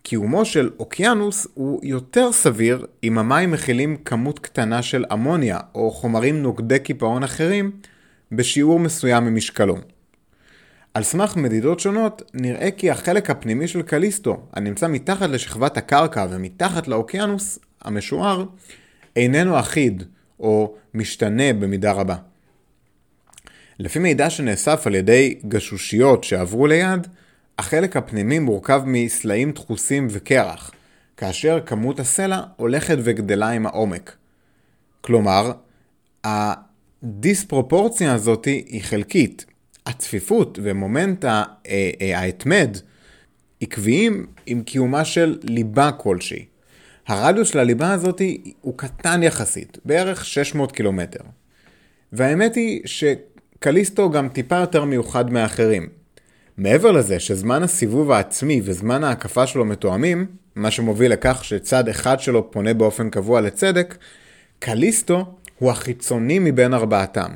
קיומו 0.03 0.45
של 0.45 0.69
אוקיינוס 0.79 1.47
הוא 1.53 1.79
יותר 1.83 2.31
סביר 2.31 2.85
אם 3.03 3.17
המים 3.17 3.51
מכילים 3.51 3.97
כמות 3.97 4.39
קטנה 4.39 4.81
של 4.81 5.05
אמוניה 5.13 5.59
או 5.75 5.91
חומרים 5.91 6.41
נוגדי 6.41 6.79
קיפאון 6.79 7.23
אחרים 7.23 7.71
בשיעור 8.31 8.79
מסוים 8.79 9.23
ממשקלו. 9.25 9.77
על 10.93 11.03
סמך 11.03 11.35
מדידות 11.35 11.79
שונות, 11.79 12.21
נראה 12.33 12.71
כי 12.71 12.91
החלק 12.91 13.29
הפנימי 13.29 13.67
של 13.67 13.81
קליסטו, 13.81 14.41
הנמצא 14.53 14.87
מתחת 14.87 15.29
לשכבת 15.29 15.77
הקרקע 15.77 16.27
ומתחת 16.29 16.87
לאוקיינוס 16.87 17.59
המשוער, 17.81 18.45
איננו 19.15 19.59
אחיד 19.59 20.03
או 20.39 20.75
משתנה 20.93 21.53
במידה 21.53 21.91
רבה. 21.91 22.15
לפי 23.79 23.99
מידע 23.99 24.29
שנאסף 24.29 24.87
על 24.87 24.95
ידי 24.95 25.39
גשושיות 25.47 26.23
שעברו 26.23 26.67
ליד, 26.67 27.07
החלק 27.59 27.97
הפנימי 27.97 28.39
מורכב 28.39 28.81
מסלעים 28.85 29.51
דחוסים 29.51 30.07
וקרח, 30.09 30.71
כאשר 31.17 31.59
כמות 31.65 31.99
הסלע 31.99 32.41
הולכת 32.55 32.97
וגדלה 33.03 33.49
עם 33.49 33.65
העומק. 33.65 34.15
כלומר, 35.01 35.51
הדיספרופורציה 36.23 38.13
הזאת 38.13 38.45
היא 38.45 38.83
חלקית. 38.83 39.45
הצפיפות 39.85 40.59
ומומנט 40.63 41.25
אה, 41.25 41.43
אה, 42.01 42.19
ההתמד 42.19 42.77
עקביים 43.61 44.25
עם 44.45 44.63
קיומה 44.63 45.05
של 45.05 45.39
ליבה 45.43 45.91
כלשהי. 45.91 46.45
הרדיוס 47.07 47.49
של 47.49 47.59
הליבה 47.59 47.91
הזאת 47.91 48.21
הוא 48.61 48.77
קטן 48.77 49.23
יחסית, 49.23 49.77
בערך 49.85 50.25
600 50.25 50.71
קילומטר. 50.71 51.19
והאמת 52.13 52.55
היא 52.55 52.81
שקליסטו 52.85 54.09
גם 54.09 54.29
טיפה 54.29 54.55
יותר 54.55 54.85
מיוחד 54.85 55.31
מאחרים. 55.31 55.89
מעבר 56.57 56.91
לזה 56.91 57.19
שזמן 57.19 57.63
הסיבוב 57.63 58.11
העצמי 58.11 58.61
וזמן 58.63 59.03
ההקפה 59.03 59.47
שלו 59.47 59.65
מתואמים, 59.65 60.25
מה 60.55 60.71
שמוביל 60.71 61.11
לכך 61.11 61.43
שצד 61.43 61.87
אחד 61.89 62.19
שלו 62.19 62.51
פונה 62.51 62.73
באופן 62.73 63.09
קבוע 63.09 63.41
לצדק, 63.41 63.97
קליסטו 64.59 65.25
הוא 65.59 65.71
החיצוני 65.71 66.39
מבין 66.39 66.73
ארבעתם. 66.73 67.31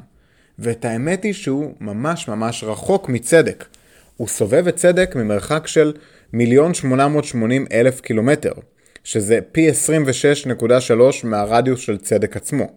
ואת 0.59 0.85
האמת 0.85 1.23
היא 1.23 1.33
שהוא 1.33 1.73
ממש 1.81 2.27
ממש 2.27 2.63
רחוק 2.63 3.09
מצדק. 3.09 3.65
הוא 4.17 4.27
סובב 4.27 4.67
את 4.67 4.75
צדק 4.75 5.15
ממרחק 5.15 5.67
של 5.67 5.93
מיליון 6.33 6.73
שמונה 6.73 7.07
מאות 7.07 7.23
שמונים 7.23 7.65
אלף 7.71 8.01
קילומטר, 8.01 8.53
שזה 9.05 9.39
פי 9.51 9.69
26.3 9.69 10.93
מהרדיוס 11.23 11.79
של 11.79 11.97
צדק 11.97 12.37
עצמו. 12.37 12.67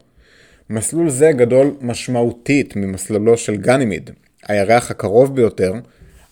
מסלול 0.70 1.10
זה 1.10 1.32
גדול 1.32 1.74
משמעותית 1.80 2.76
ממסלולו 2.76 3.36
של 3.36 3.56
גנימיד, 3.56 4.10
הירח 4.48 4.90
הקרוב 4.90 5.36
ביותר, 5.36 5.72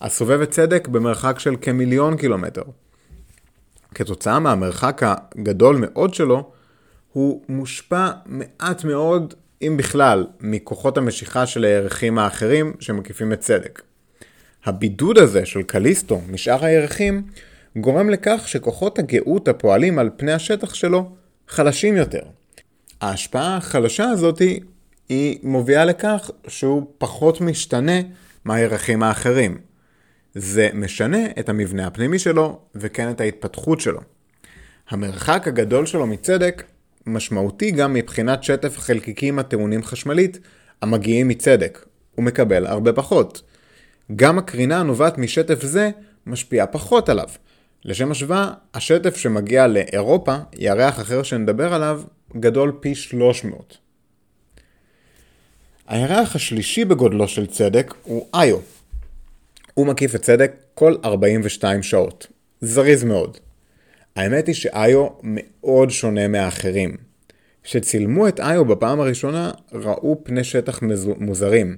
הסובב 0.01 0.41
את 0.41 0.51
צדק 0.51 0.87
במרחק 0.87 1.39
של 1.39 1.55
כמיליון 1.61 2.17
קילומטר. 2.17 2.61
כתוצאה 3.95 4.39
מהמרחק 4.39 5.01
הגדול 5.03 5.77
מאוד 5.79 6.13
שלו, 6.13 6.51
הוא 7.13 7.41
מושפע 7.49 8.09
מעט 8.25 8.83
מאוד, 8.83 9.33
אם 9.61 9.77
בכלל, 9.77 10.25
מכוחות 10.41 10.97
המשיכה 10.97 11.45
של 11.45 11.65
הירחים 11.65 12.19
האחרים 12.19 12.73
שמקיפים 12.79 13.33
את 13.33 13.39
צדק. 13.39 13.81
הבידוד 14.65 15.17
הזה 15.17 15.45
של 15.45 15.63
קליסטו 15.63 16.21
משאר 16.29 16.65
הירחים 16.65 17.23
גורם 17.79 18.09
לכך 18.09 18.43
שכוחות 18.47 18.99
הגאות 18.99 19.47
הפועלים 19.47 19.99
על 19.99 20.09
פני 20.17 20.31
השטח 20.31 20.73
שלו 20.73 21.11
חלשים 21.47 21.97
יותר. 21.97 22.21
ההשפעה 23.01 23.57
החלשה 23.57 24.03
הזאת 24.03 24.41
היא 25.09 25.39
מובילה 25.43 25.85
לכך 25.85 26.31
שהוא 26.47 26.87
פחות 26.97 27.41
משתנה 27.41 28.01
מהירחים 28.45 29.03
האחרים. 29.03 29.57
זה 30.35 30.69
משנה 30.73 31.25
את 31.39 31.49
המבנה 31.49 31.87
הפנימי 31.87 32.19
שלו 32.19 32.59
וכן 32.75 33.11
את 33.11 33.21
ההתפתחות 33.21 33.79
שלו. 33.79 33.99
המרחק 34.89 35.47
הגדול 35.47 35.85
שלו 35.85 36.07
מצדק 36.07 36.63
משמעותי 37.05 37.71
גם 37.71 37.93
מבחינת 37.93 38.43
שטף 38.43 38.77
החלקיקים 38.77 39.39
הטעונים 39.39 39.83
חשמלית 39.83 40.39
המגיעים 40.81 41.27
מצדק. 41.27 41.85
הוא 42.15 42.25
מקבל 42.25 42.67
הרבה 42.67 42.93
פחות. 42.93 43.41
גם 44.15 44.37
הקרינה 44.37 44.79
הנובעת 44.79 45.17
משטף 45.17 45.63
זה 45.63 45.89
משפיעה 46.25 46.67
פחות 46.67 47.09
עליו. 47.09 47.27
לשם 47.85 48.11
השוואה, 48.11 48.51
השטף 48.73 49.15
שמגיע 49.15 49.67
לאירופה, 49.67 50.35
ירח 50.57 50.99
אחר 50.99 51.23
שנדבר 51.23 51.73
עליו, 51.73 52.01
גדול 52.39 52.77
פי 52.79 52.95
300. 52.95 53.77
הירח 55.87 56.35
השלישי 56.35 56.85
בגודלו 56.85 57.27
של 57.27 57.47
צדק 57.47 57.93
הוא 58.03 58.27
איו, 58.35 58.57
הוא 59.73 59.87
מקיף 59.87 60.15
את 60.15 60.21
צדק 60.21 60.51
כל 60.73 60.95
42 61.05 61.83
שעות. 61.83 62.27
זריז 62.61 63.03
מאוד. 63.03 63.37
האמת 64.15 64.47
היא 64.47 64.55
שאיו 64.55 65.07
מאוד 65.23 65.89
שונה 65.89 66.27
מהאחרים. 66.27 66.97
כשצילמו 67.63 68.27
את 68.27 68.39
איו 68.39 68.65
בפעם 68.65 68.99
הראשונה, 68.99 69.51
ראו 69.73 70.21
פני 70.23 70.43
שטח 70.43 70.79
מוזרים. 71.17 71.77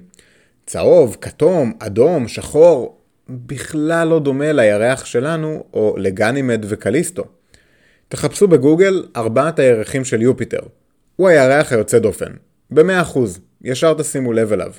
צהוב, 0.66 1.16
כתום, 1.20 1.72
אדום, 1.78 2.28
שחור, 2.28 2.99
בכלל 3.30 4.08
לא 4.08 4.20
דומה 4.20 4.52
לירח 4.52 5.04
שלנו 5.04 5.64
או 5.72 5.94
לגנימד 5.98 6.64
וקליסטו. 6.68 7.24
תחפשו 8.08 8.48
בגוגל 8.48 9.04
ארבעת 9.16 9.58
הירחים 9.58 10.04
של 10.04 10.22
יופיטר. 10.22 10.60
הוא 11.16 11.28
הירח 11.28 11.72
היוצא 11.72 11.98
דופן. 11.98 12.32
ב-100%, 12.70 13.18
ישר 13.62 13.94
תשימו 13.94 14.32
לב 14.32 14.52
אליו. 14.52 14.72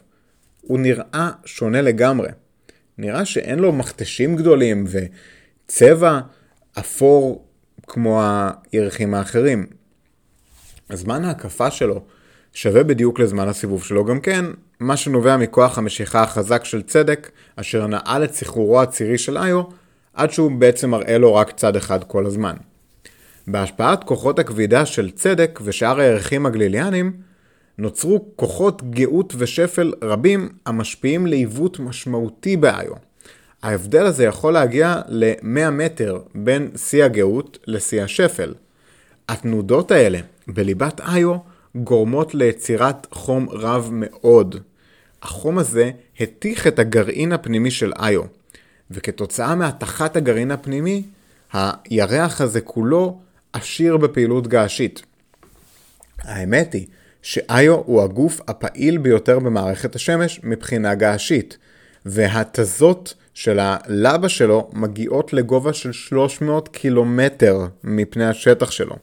הוא 0.61 0.79
נראה 0.79 1.29
שונה 1.45 1.81
לגמרי. 1.81 2.29
נראה 2.97 3.25
שאין 3.25 3.59
לו 3.59 3.71
מכתשים 3.71 4.35
גדולים 4.35 4.85
וצבע 4.87 6.19
אפור 6.79 7.45
כמו 7.87 8.21
הירחים 8.71 9.13
האחרים. 9.13 9.65
הזמן 10.89 11.25
ההקפה 11.25 11.71
שלו 11.71 12.01
שווה 12.53 12.83
בדיוק 12.83 13.19
לזמן 13.19 13.47
הסיבוב 13.47 13.83
שלו 13.83 14.05
גם 14.05 14.19
כן, 14.19 14.45
מה 14.81 14.97
שנובע 14.97 15.37
מכוח 15.37 15.77
המשיכה 15.77 16.23
החזק 16.23 16.65
של 16.65 16.81
צדק, 16.81 17.31
אשר 17.55 17.87
נעל 17.87 18.23
את 18.23 18.33
סחרורו 18.33 18.81
הצירי 18.81 19.17
של 19.17 19.37
איו, 19.37 19.61
עד 20.13 20.31
שהוא 20.31 20.51
בעצם 20.51 20.89
מראה 20.89 21.17
לו 21.17 21.35
רק 21.35 21.51
צד 21.51 21.75
אחד 21.75 22.03
כל 22.03 22.25
הזמן. 22.25 22.55
בהשפעת 23.47 24.03
כוחות 24.03 24.39
הכבידה 24.39 24.85
של 24.85 25.11
צדק 25.11 25.59
ושאר 25.63 25.99
הירחים 25.99 26.45
הגליליאנים, 26.45 27.11
נוצרו 27.77 28.25
כוחות 28.35 28.81
גאות 28.89 29.33
ושפל 29.37 29.93
רבים 30.03 30.49
המשפיעים 30.65 31.27
לעיוות 31.27 31.79
משמעותי 31.79 32.57
באיו. 32.57 32.93
ההבדל 33.63 34.05
הזה 34.05 34.23
יכול 34.23 34.53
להגיע 34.53 35.01
ל-100 35.07 35.69
מטר 35.71 36.19
בין 36.35 36.71
שיא 36.75 37.03
הגאות 37.03 37.57
לשיא 37.67 38.03
השפל. 38.03 38.53
התנודות 39.29 39.91
האלה 39.91 40.19
בליבת 40.47 41.01
איו 41.15 41.35
גורמות 41.75 42.35
ליצירת 42.35 43.07
חום 43.11 43.49
רב 43.49 43.89
מאוד. 43.91 44.70
החום 45.23 45.57
הזה 45.57 45.91
התיך 46.19 46.67
את 46.67 46.79
הגרעין 46.79 47.31
הפנימי 47.31 47.71
של 47.71 47.91
איו, 48.03 48.21
וכתוצאה 48.91 49.55
מהתכת 49.55 50.15
הגרעין 50.15 50.51
הפנימי, 50.51 51.03
הירח 51.53 52.41
הזה 52.41 52.61
כולו 52.61 53.19
עשיר 53.53 53.97
בפעילות 53.97 54.47
געשית. 54.47 55.01
האמת 56.21 56.73
היא 56.73 56.87
שאיו 57.21 57.75
הוא 57.75 58.01
הגוף 58.01 58.41
הפעיל 58.47 58.97
ביותר 58.97 59.39
במערכת 59.39 59.95
השמש 59.95 60.39
מבחינה 60.43 60.95
געשית, 60.95 61.57
והתזות 62.05 63.13
של 63.33 63.59
הלבה 63.61 64.29
שלו 64.29 64.69
מגיעות 64.73 65.33
לגובה 65.33 65.73
של 65.73 65.91
300 65.91 66.67
קילומטר 66.67 67.59
מפני 67.83 68.25
השטח 68.25 68.71
שלו. 68.71 68.95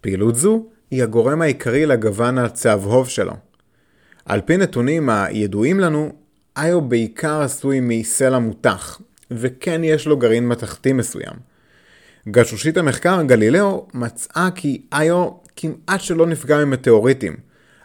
פעילות 0.00 0.36
זו 0.36 0.66
היא 0.90 1.02
הגורם 1.02 1.42
העיקרי 1.42 1.86
לגוון 1.86 2.38
הצהבהוב 2.38 3.08
שלו. 3.08 3.32
על 4.24 4.40
פי 4.40 4.56
נתונים 4.56 5.08
הידועים 5.10 5.80
לנו, 5.80 6.12
איו 6.56 6.80
בעיקר 6.80 7.40
עשוי 7.42 7.80
מסלע 7.82 8.38
מותח, 8.38 9.00
וכן 9.30 9.84
יש 9.84 10.06
לו 10.06 10.16
גרעין 10.16 10.48
מתכתי 10.48 10.92
מסוים. 10.92 11.34
גשושית 12.28 12.76
המחקר 12.76 13.22
גלילאו 13.22 13.86
מצאה 13.94 14.48
כי 14.54 14.82
איו 14.92 15.30
כמעט 15.56 16.00
שלא 16.00 16.26
נפגע 16.26 16.64
ממטאוריטים, 16.64 17.36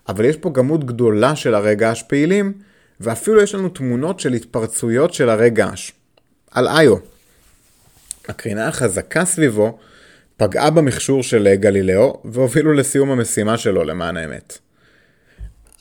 אבל 0.10 0.26
יש 0.26 0.38
פה 0.38 0.52
כמות 0.54 0.84
גדולה 0.84 1.36
של 1.36 1.56
הרי 1.56 1.76
געש 1.76 2.04
פעילים, 2.04 2.54
ואפילו 3.00 3.42
יש 3.42 3.56
לנו 3.56 3.70
תמונות 3.70 4.20
של 4.20 4.34
התפרצויות 4.34 5.14
של 5.14 5.30
הרי 5.30 5.50
געש. 5.50 5.92
על 6.52 6.68
איו. 6.68 6.96
הקרינה 8.28 8.68
החזקה 8.68 9.26
סביבו 9.26 9.78
פגעה 10.38 10.70
במכשור 10.70 11.24
של 11.24 11.56
גלילאו 11.56 12.22
והובילו 12.26 12.74
לסיום 12.74 13.12
המשימה 13.12 13.58
שלו 13.58 13.84
למען 13.84 14.18
האמת. 14.18 14.58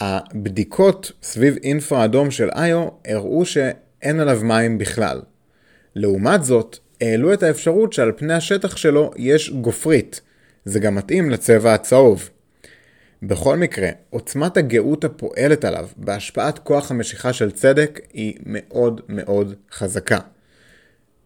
הבדיקות 0.00 1.12
סביב 1.22 1.56
אינפרה 1.62 2.04
אדום 2.04 2.30
של 2.30 2.50
איו 2.50 2.88
הראו 3.04 3.44
שאין 3.44 4.20
עליו 4.20 4.40
מים 4.42 4.78
בכלל. 4.78 5.20
לעומת 5.94 6.44
זאת, 6.44 6.78
העלו 7.00 7.32
את 7.32 7.42
האפשרות 7.42 7.92
שעל 7.92 8.12
פני 8.16 8.34
השטח 8.34 8.76
שלו 8.76 9.10
יש 9.16 9.50
גופרית. 9.50 10.20
זה 10.64 10.80
גם 10.80 10.94
מתאים 10.94 11.30
לצבע 11.30 11.74
הצהוב. 11.74 12.30
בכל 13.22 13.56
מקרה, 13.56 13.88
עוצמת 14.10 14.56
הגאות 14.56 15.04
הפועלת 15.04 15.64
עליו 15.64 15.88
בהשפעת 15.96 16.58
כוח 16.58 16.90
המשיכה 16.90 17.32
של 17.32 17.50
צדק 17.50 18.00
היא 18.12 18.34
מאוד 18.46 19.00
מאוד 19.08 19.54
חזקה. 19.72 20.18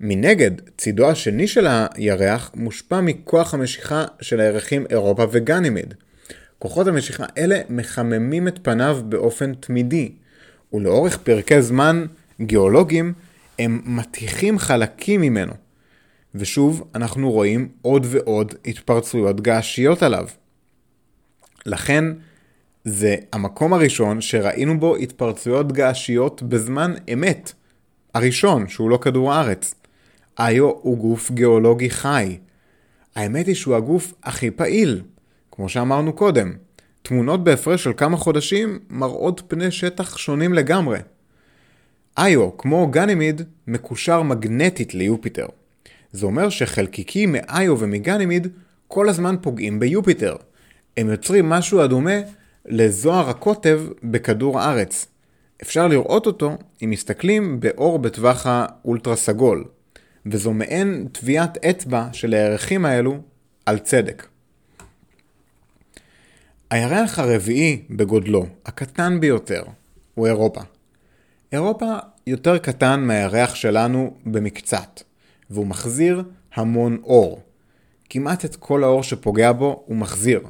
מנגד, 0.01 0.51
צידו 0.79 1.11
השני 1.11 1.49
של 1.49 1.67
הירח 1.69 2.51
מושפע 2.55 3.01
מכוח 3.01 3.55
המשיכה 3.55 4.05
של 4.21 4.41
הירחים 4.41 4.87
אירופה 4.91 5.27
וגנימיד. 5.31 5.95
כוחות 6.63 6.87
המשיכה 6.87 7.25
אלה 7.39 7.61
מחממים 7.69 8.49
את 8.49 8.59
פניו 8.63 9.01
באופן 9.09 9.55
תמידי, 9.55 10.13
ולאורך 10.73 11.19
פרקי 11.19 11.63
זמן 11.63 12.07
גיאולוגיים 12.41 13.13
הם 13.59 13.81
מתיכים 13.85 14.59
חלקים 14.59 15.21
ממנו. 15.21 15.53
ושוב, 16.35 16.89
אנחנו 16.95 17.31
רואים 17.31 17.69
עוד 17.83 18.07
ועוד 18.11 18.55
התפרצויות 18.67 19.41
געשיות 19.41 20.03
עליו. 20.03 20.29
לכן, 21.67 22.05
זה 22.85 23.17
המקום 23.33 23.73
הראשון 23.73 24.21
שראינו 24.21 24.81
בו 24.81 24.97
התפרצויות 24.97 25.73
געשיות 25.73 26.43
בזמן 26.43 26.95
אמת. 27.13 27.53
הראשון, 28.15 28.69
שהוא 28.69 28.91
לא 28.91 28.97
כדור 28.97 29.33
הארץ. 29.33 29.75
איו 30.39 30.71
הוא 30.71 30.99
גוף 30.99 31.31
גיאולוגי 31.31 31.91
חי. 31.91 32.39
האמת 33.15 33.47
היא 33.47 33.55
שהוא 33.55 33.77
הגוף 33.77 34.15
הכי 34.23 34.51
פעיל, 34.51 35.03
כמו 35.53 35.69
שאמרנו 35.69 36.13
קודם. 36.13 36.53
תמונות 37.03 37.45
בהפרש 37.45 37.85
של 37.85 37.93
כמה 37.97 38.17
חודשים 38.17 38.79
מראות 38.91 39.43
פני 39.49 39.71
שטח 39.71 40.17
שונים 40.17 40.55
לגמרי. 40.55 40.99
איו, 42.19 42.57
כמו 42.57 42.89
גנימיד, 42.91 43.43
מקושר 43.67 44.23
מגנטית 44.23 44.95
ליופיטר. 44.95 45.47
זה 46.13 46.27
אומר 46.27 46.49
שחלקיקים 46.49 47.33
מאיו 47.33 47.79
ומגנימיד 47.79 48.47
כל 48.89 49.09
הזמן 49.09 49.37
פוגעים 49.41 49.81
ביופיטר. 49.81 50.37
הם 50.97 51.09
יוצרים 51.11 51.49
משהו 51.49 51.81
הדומה 51.81 52.21
לזוהר 52.67 53.31
הקוטב 53.31 53.83
בכדור 54.05 54.61
הארץ. 54.61 55.07
אפשר 55.63 55.89
לראות 55.89 56.27
אותו 56.27 56.59
אם 56.85 56.91
מסתכלים 56.91 57.61
באור 57.61 57.99
בטווח 57.99 58.47
האולטרה 58.47 59.17
סגול. 59.17 59.65
וזו 60.27 60.53
מעין 60.53 61.09
טביעת 61.13 61.65
אצבע 61.65 62.09
של 62.13 62.35
הירחים 62.35 62.85
האלו 62.85 63.19
על 63.67 63.79
צדק. 63.79 64.27
הירח 66.73 67.19
הרביעי 67.19 67.83
בגודלו, 67.91 68.47
הקטן 68.67 69.21
ביותר, 69.21 69.63
הוא 70.15 70.27
אירופה. 70.27 70.61
אירופה 71.53 71.97
יותר 72.27 72.59
קטן 72.59 73.01
מהירח 73.01 73.55
שלנו 73.55 74.17
במקצת, 74.27 75.03
והוא 75.51 75.67
מחזיר 75.67 76.25
המון 76.55 76.99
אור. 77.05 77.43
כמעט 78.11 78.45
את 78.45 78.57
כל 78.57 78.85
האור 78.85 79.03
שפוגע 79.03 79.53
בו 79.53 79.85
הוא 79.87 79.97
מחזיר. 79.97 80.41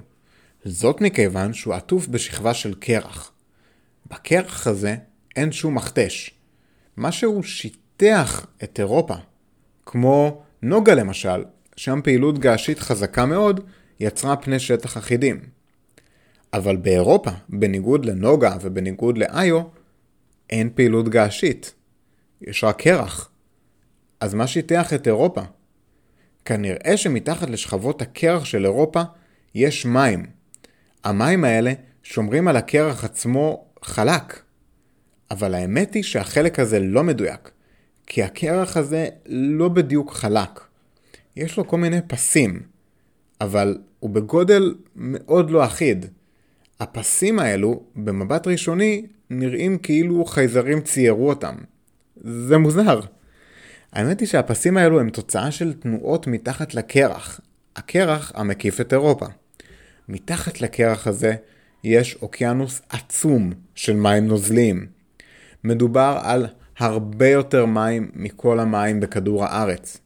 זאת 0.64 1.00
מכיוון 1.00 1.52
שהוא 1.52 1.74
עטוף 1.74 2.06
בשכבה 2.06 2.54
של 2.54 2.74
קרח. 2.74 3.32
בקרח 4.11 4.66
הזה 4.66 4.96
אין 5.37 5.52
שום 5.52 5.74
מכתש. 5.74 6.30
מה 6.96 7.12
שהוא 7.12 7.42
שיטח 7.42 8.46
את 8.62 8.80
אירופה. 8.80 9.14
כמו 9.87 10.42
נוגה 10.62 10.94
למשל, 10.94 11.44
שם 11.76 12.00
פעילות 12.04 12.38
געשית 12.38 12.78
חזקה 12.78 13.26
מאוד 13.26 13.61
יצרה 14.00 14.37
פני 14.37 14.58
שטח 14.58 14.96
אחידים. 14.96 15.62
אבל 16.54 16.76
באירופה, 16.76 17.30
בניגוד 17.48 18.04
לנוגה 18.04 18.56
ובניגוד 18.60 19.18
לאיו, 19.18 19.62
אין 20.50 20.70
פעילות 20.74 21.08
געשית. 21.08 21.74
יש 22.40 22.64
רק 22.64 22.82
קרח. 22.82 23.30
אז 24.20 24.34
מה 24.34 24.46
שיטח 24.46 24.92
את 24.92 25.06
אירופה? 25.06 25.40
כנראה 26.44 26.96
שמתחת 26.96 27.50
לשכבות 27.50 28.02
הקרח 28.02 28.44
של 28.44 28.64
אירופה 28.64 29.02
יש 29.54 29.86
מים. 29.86 30.26
המים 31.04 31.44
האלה 31.44 31.72
שומרים 32.02 32.48
על 32.48 32.56
הקרח 32.56 33.04
עצמו 33.04 33.64
חלק. 33.82 34.42
אבל 35.30 35.54
האמת 35.54 35.94
היא 35.94 36.02
שהחלק 36.02 36.58
הזה 36.58 36.80
לא 36.80 37.02
מדויק. 37.02 37.50
כי 38.06 38.22
הקרח 38.22 38.76
הזה 38.76 39.08
לא 39.26 39.68
בדיוק 39.68 40.12
חלק. 40.12 40.60
יש 41.36 41.56
לו 41.56 41.68
כל 41.68 41.76
מיני 41.76 42.00
פסים, 42.06 42.62
אבל 43.40 43.78
הוא 44.00 44.10
בגודל 44.10 44.74
מאוד 44.96 45.50
לא 45.50 45.64
אחיד. 45.64 46.06
הפסים 46.83 47.38
האלו, 47.38 47.83
במבט 47.97 48.47
ראשוני, 48.47 49.07
נראים 49.31 49.79
כאילו 49.79 50.25
חייזרים 50.25 50.81
ציירו 50.81 51.29
אותם. 51.29 51.55
זה 52.16 52.59
מוזר. 52.59 53.01
האמת 53.92 54.21
היא 54.21 54.29
שהפסים 54.29 54.77
האלו 54.77 55.01
הם 55.01 55.11
תוצאה 55.11 55.51
של 55.51 55.73
תנועות 55.73 56.27
מתחת 56.27 56.75
לקרח, 56.75 57.40
הקרח 57.77 58.33
המקיף 58.35 58.81
את 58.81 58.92
אירופה. 58.92 59.27
מתחת 60.09 60.61
לקרח 60.61 61.07
הזה 61.07 61.35
יש 61.85 62.16
אוקיינוס 62.23 62.83
עצום 62.88 63.53
של 63.75 63.97
מים 63.97 64.27
נוזליים. 64.27 64.87
מדובר 65.64 66.21
על 66.23 66.47
הרבה 66.79 67.29
יותר 67.29 67.66
מים 67.66 68.11
מכל 68.14 68.61
המים 68.61 69.01
בכדור 69.01 69.45
הארץ. 69.45 69.99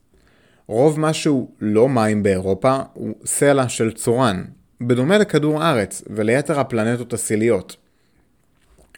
רוב 0.67 1.01
מה 1.01 1.12
שהוא 1.12 1.51
לא 1.61 1.89
מים 1.89 2.23
באירופה 2.23 2.79
הוא 2.93 3.15
סלע 3.25 3.69
של 3.69 3.93
צורן, 3.93 4.45
בדומה 4.81 5.19
לכדור 5.19 5.62
הארץ 5.62 6.03
וליתר 6.07 6.61
הפלנטות 6.61 7.12
הסיליות. 7.12 7.77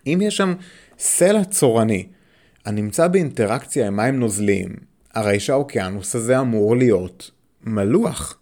אם 0.07 0.19
יש 0.23 0.37
שם 0.37 0.55
סלע 0.99 1.45
צורני 1.45 2.07
הנמצא 2.65 3.09
באינטראקציה 3.09 3.87
עם 3.87 3.97
מים 3.97 4.21
נוזליים, 4.21 4.77
הרי 5.15 5.41
שהאוקיינוס 5.41 6.15
הזה 6.15 6.41
אמור 6.41 6.77
להיות 6.77 7.31
מלוח. 7.65 8.39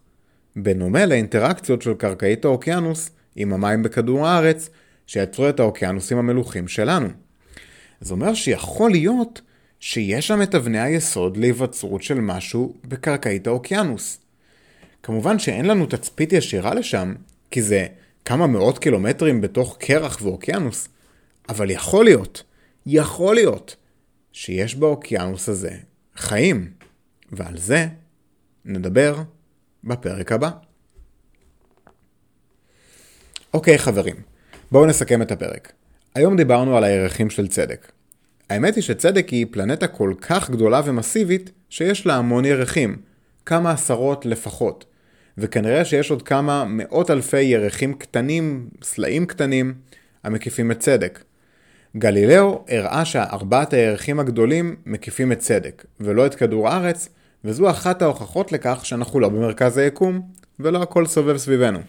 בנומה 0.55 1.05
לאינטראקציות 1.05 1.81
של 1.81 1.93
קרקעית 1.93 2.45
האוקיינוס 2.45 3.11
עם 3.35 3.53
המים 3.53 3.83
בכדור 3.83 4.27
הארץ, 4.27 4.69
שיצרו 5.07 5.49
את 5.49 5.59
האוקיינוסים 5.59 6.17
המלוכים 6.17 6.67
שלנו. 6.67 7.07
זה 8.01 8.13
אומר 8.13 8.33
שיכול 8.33 8.91
להיות 8.91 9.41
שיש 9.79 10.27
שם 10.27 10.41
את 10.41 10.55
אבני 10.55 10.79
היסוד 10.79 11.37
להיווצרות 11.37 12.03
של 12.03 12.19
משהו 12.21 12.73
בקרקעית 12.87 13.47
האוקיינוס. 13.47 14.19
כמובן 15.07 15.39
שאין 15.39 15.65
לנו 15.65 15.85
תצפית 15.85 16.33
ישירה 16.33 16.73
לשם, 16.73 17.13
כי 17.51 17.61
זה 17.61 17.87
כמה 18.25 18.47
מאות 18.47 18.79
קילומטרים 18.79 19.41
בתוך 19.41 19.77
קרח 19.79 20.19
ואוקיינוס, 20.21 20.89
אבל 21.49 21.71
יכול 21.71 22.05
להיות, 22.05 22.43
יכול 22.85 23.35
להיות, 23.35 23.75
שיש 24.31 24.75
באוקיינוס 24.75 25.49
הזה 25.49 25.71
חיים, 26.15 26.71
ועל 27.31 27.57
זה 27.57 27.87
נדבר 28.65 29.21
בפרק 29.83 30.31
הבא. 30.31 30.49
אוקיי 33.53 33.77
חברים, 33.77 34.15
בואו 34.71 34.85
נסכם 34.85 35.21
את 35.21 35.31
הפרק. 35.31 35.71
היום 36.15 36.37
דיברנו 36.37 36.77
על 36.77 36.83
הירחים 36.83 37.29
של 37.29 37.47
צדק. 37.47 37.91
האמת 38.49 38.75
היא 38.75 38.83
שצדק 38.83 39.29
היא 39.29 39.45
פלנטה 39.51 39.87
כל 39.87 40.13
כך 40.21 40.49
גדולה 40.49 40.81
ומסיבית, 40.85 41.51
שיש 41.69 42.05
לה 42.05 42.15
המון 42.15 42.45
ירחים, 42.45 43.01
כמה 43.45 43.71
עשרות 43.71 44.25
לפחות. 44.25 44.85
וכנראה 45.37 45.85
שיש 45.85 46.11
עוד 46.11 46.21
כמה 46.21 46.65
מאות 46.67 47.11
אלפי 47.11 47.41
ירחים 47.41 47.93
קטנים, 47.93 48.69
סלעים 48.83 49.25
קטנים, 49.25 49.73
המקיפים 50.23 50.71
את 50.71 50.79
צדק. 50.79 51.23
גלילאו 51.97 52.65
הראה 52.69 53.05
שארבעת 53.05 53.73
הירחים 53.73 54.19
הגדולים 54.19 54.75
מקיפים 54.85 55.31
את 55.31 55.39
צדק, 55.39 55.85
ולא 55.99 56.25
את 56.25 56.35
כדור 56.35 56.69
הארץ, 56.69 57.09
וזו 57.45 57.69
אחת 57.69 58.01
ההוכחות 58.01 58.51
לכך 58.51 58.85
שאנחנו 58.85 59.19
לא 59.19 59.29
במרכז 59.29 59.77
היקום, 59.77 60.21
ולא 60.59 60.83
הכל 60.83 61.05
סובב 61.05 61.37
סביבנו. 61.37 61.79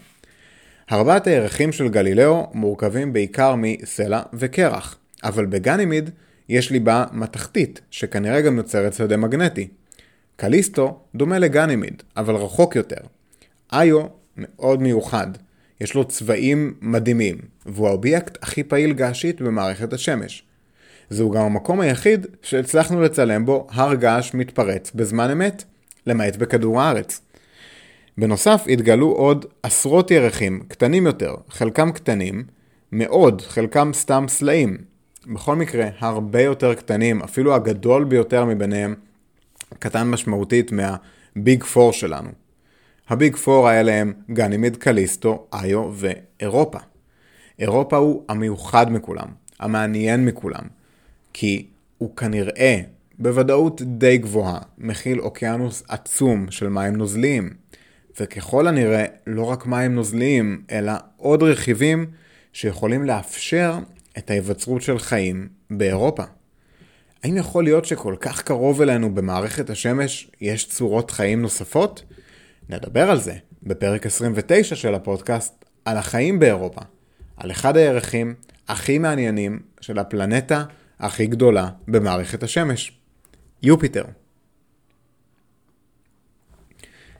ארבעת 0.91 1.27
הירחים 1.27 1.71
של 1.71 1.89
גלילאו 1.89 2.47
מורכבים 2.53 3.13
בעיקר 3.13 3.55
מסלע 3.57 4.21
וקרח, 4.33 4.97
אבל 5.23 5.45
בגנימיד 5.45 6.09
יש 6.49 6.71
ליבה 6.71 7.05
מתכתית, 7.11 7.81
שכנראה 7.91 8.41
גם 8.41 8.57
יוצרת 8.57 8.93
שדה 8.93 9.17
מגנטי. 9.17 9.67
קליסטו 10.35 10.99
דומה 11.15 11.39
לגנימיד, 11.39 12.03
אבל 12.17 12.35
רחוק 12.35 12.75
יותר. 12.75 13.18
איו 13.73 14.05
מאוד 14.37 14.81
מיוחד, 14.81 15.27
יש 15.81 15.93
לו 15.93 16.05
צבעים 16.05 16.73
מדהימים, 16.81 17.37
והוא 17.65 17.87
האובייקט 17.87 18.37
הכי 18.41 18.63
פעיל 18.63 18.93
געשית 18.93 19.41
במערכת 19.41 19.93
השמש. 19.93 20.43
זהו 21.09 21.31
גם 21.31 21.41
המקום 21.41 21.79
היחיד 21.79 22.27
שהצלחנו 22.41 23.01
לצלם 23.01 23.45
בו 23.45 23.67
הר 23.71 23.95
געש 23.95 24.33
מתפרץ 24.33 24.91
בזמן 24.95 25.31
אמת, 25.31 25.63
למעט 26.07 26.35
בכדור 26.35 26.81
הארץ. 26.81 27.21
בנוסף 28.17 28.63
התגלו 28.69 29.11
עוד 29.11 29.45
עשרות 29.63 30.11
ירחים, 30.11 30.63
קטנים 30.67 31.05
יותר, 31.05 31.35
חלקם 31.49 31.91
קטנים, 31.91 32.43
מאוד, 32.91 33.41
חלקם 33.41 33.91
סתם 33.93 34.25
סלעים. 34.27 34.77
בכל 35.33 35.55
מקרה, 35.55 35.87
הרבה 35.99 36.41
יותר 36.41 36.73
קטנים, 36.73 37.21
אפילו 37.21 37.55
הגדול 37.55 38.03
ביותר 38.03 38.45
מביניהם, 38.45 38.95
קטן 39.79 40.07
משמעותית 40.07 40.71
מהביג 40.71 41.63
פור 41.63 41.93
שלנו. 41.93 42.29
הביג 43.09 43.35
פור 43.35 43.69
האלה 43.69 43.93
הם 43.93 44.13
גנימיד, 44.31 44.77
קליסטו, 44.77 45.47
איו 45.53 45.91
ואירופה. 45.95 46.79
אירופה 47.59 47.97
הוא 47.97 48.23
המיוחד 48.29 48.91
מכולם, 48.91 49.27
המעניין 49.59 50.25
מכולם, 50.25 50.63
כי 51.33 51.67
הוא 51.97 52.15
כנראה, 52.15 52.79
בוודאות 53.19 53.81
די 53.81 54.17
גבוהה, 54.17 54.59
מכיל 54.77 55.19
אוקיינוס 55.19 55.83
עצום 55.87 56.51
של 56.51 56.69
מים 56.69 56.95
נוזליים, 56.95 57.49
וככל 58.19 58.67
הנראה 58.67 59.05
לא 59.27 59.43
רק 59.43 59.65
מים 59.65 59.95
נוזליים, 59.95 60.63
אלא 60.71 60.93
עוד 61.17 61.43
רכיבים 61.43 62.05
שיכולים 62.53 63.05
לאפשר 63.05 63.77
את 64.17 64.29
ההיווצרות 64.29 64.81
של 64.81 64.99
חיים 64.99 65.47
באירופה. 65.69 66.23
האם 67.23 67.37
יכול 67.37 67.63
להיות 67.63 67.85
שכל 67.85 68.15
כך 68.19 68.41
קרוב 68.41 68.81
אלינו 68.81 69.15
במערכת 69.15 69.69
השמש 69.69 70.31
יש 70.41 70.69
צורות 70.69 71.11
חיים 71.11 71.41
נוספות? 71.41 72.03
נדבר 72.69 73.11
על 73.11 73.19
זה 73.19 73.33
בפרק 73.63 74.05
29 74.05 74.75
של 74.75 74.95
הפודקאסט 74.95 75.65
על 75.85 75.97
החיים 75.97 76.39
באירופה, 76.39 76.81
על 77.37 77.51
אחד 77.51 77.77
הירחים 77.77 78.33
הכי 78.67 78.97
מעניינים 78.97 79.59
של 79.81 79.99
הפלנטה 79.99 80.63
הכי 80.99 81.27
גדולה 81.27 81.69
במערכת 81.87 82.43
השמש, 82.43 82.91
יופיטר. 83.63 84.03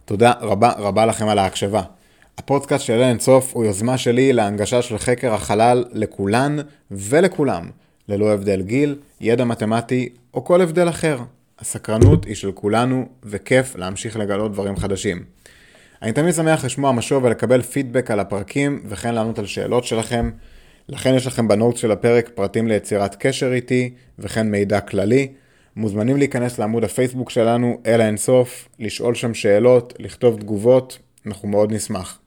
תודה 0.06 0.34
רבה 0.42 0.72
רבה 0.78 1.06
לכם 1.06 1.28
על 1.28 1.40
ההקשבה. 1.40 1.84
הפודקאסט 2.38 2.86
של 2.86 3.02
אין 3.02 3.20
סוף 3.20 3.54
הוא 3.54 3.66
יוזמה 3.66 3.98
שלי 3.98 4.34
להנגשה 4.34 4.82
של 4.82 4.98
חקר 4.98 5.34
החלל 5.34 5.86
לכולן 5.92 6.58
ולכולם, 6.92 7.70
ללא 8.08 8.34
הבדל 8.34 8.62
גיל, 8.62 9.00
ידע 9.22 9.46
מתמטי 9.46 10.10
או 10.34 10.46
כל 10.46 10.62
הבדל 10.62 10.90
אחר. 10.90 11.20
הסקרנות 11.60 12.26
היא 12.26 12.36
של 12.36 12.52
כולנו, 12.52 13.10
וכיף 13.24 13.76
להמשיך 13.76 14.18
לגלות 14.18 14.52
דברים 14.52 14.78
חדשים. 14.78 15.39
אני 16.02 16.12
תמיד 16.12 16.34
שמח 16.34 16.66
לשמוע 16.66 16.92
משוב 16.92 17.24
ולקבל 17.24 17.62
פידבק 17.62 18.12
על 18.12 18.20
הפרקים, 18.20 18.84
וכן 18.86 19.16
לענות 19.16 19.40
על 19.40 19.46
שאלות 19.46 19.84
שלכם. 19.84 20.32
לכן 20.90 21.14
יש 21.14 21.28
לכם 21.28 21.48
בנוט 21.48 21.78
של 21.78 21.92
הפרק 21.92 22.30
פרטים 22.36 22.68
ליצירת 22.68 23.16
קשר 23.20 23.54
איתי, 23.54 23.94
וכן 24.20 24.52
מידע 24.52 24.80
כללי. 24.80 25.28
מוזמנים 25.76 26.18
להיכנס 26.18 26.60
לעמוד 26.60 26.84
הפייסבוק 26.84 27.30
שלנו, 27.30 27.78
אל 27.86 28.02
האינסוף, 28.02 28.70
לשאול 28.80 29.16
שם 29.16 29.34
שאלות, 29.34 29.94
לכתוב 30.00 30.40
תגובות, 30.40 31.00
אנחנו 31.26 31.48
מאוד 31.48 31.72
נשמח. 31.72 32.20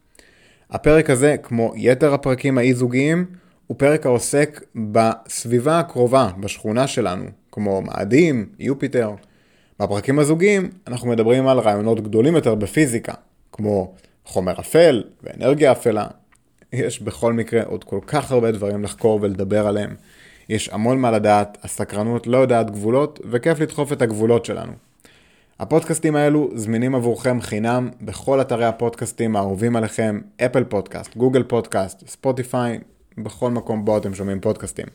הפרק 0.71 1.11
הזה, 1.11 1.37
כמו 1.43 1.73
יתר 1.77 2.15
הפרקים 2.15 2.59
האי-זוגיים, 2.59 3.27
הוא 3.67 3.79
פרק 3.79 4.07
העוסק 4.07 4.61
בסביבה 4.75 5.79
הקרובה, 5.79 6.29
בשכונה 6.41 6.87
שלנו, 6.87 7.25
כמו 7.53 7.83
מאדים, 7.83 8.47
יופיטר. 8.59 9.11
בפרקים 9.81 10.19
הזוגיים 10.19 10.71
אנחנו 10.87 11.09
מדברים 11.09 11.49
על 11.49 11.59
רעיונות 11.59 12.01
גדולים 12.01 12.35
יותר 12.35 12.55
בפיזיקה, 12.55 13.13
כמו 13.53 13.95
חומר 14.25 14.61
אפל 14.61 15.03
ואנרגיה 15.23 15.73
אפלה. 15.73 16.07
יש 16.73 17.03
בכל 17.03 17.33
מקרה 17.33 17.63
עוד 17.65 17.85
כל 17.85 18.01
כך 18.07 18.33
הרבה 18.33 18.53
דברים 18.53 18.85
לחקור 18.85 19.19
ולדבר 19.23 19.67
עליהם. 19.67 19.95
יש 20.49 20.69
המון 20.69 20.99
מה 20.99 21.11
לדעת, 21.11 21.59
הסקרנות 21.63 22.27
לא 22.27 22.37
יודעת 22.37 22.71
גבולות, 22.71 23.21
וכיף 23.31 23.61
לדחוף 23.61 23.93
את 23.93 24.03
הגבולות 24.03 24.45
שלנו. 24.45 24.73
הפודקאסטים 25.61 26.17
האלו 26.17 26.51
זמינים 26.55 26.95
עבורכם 26.95 27.41
חינם 27.41 27.91
בכל 28.01 28.41
אתרי 28.41 28.65
הפודקאסטים 28.65 29.37
האהובים 29.37 29.77
עליכם, 29.77 30.21
אפל 30.45 30.65
פודקאסט, 30.65 31.17
גוגל 31.17 31.43
פודקאסט, 31.43 32.09
ספוטיפיי, 32.09 32.79
בכל 33.19 33.51
מקום 33.51 33.85
בו 33.85 33.99
אתם 33.99 34.15
שומעים 34.15 34.41
פודקאסטים. 34.41 34.87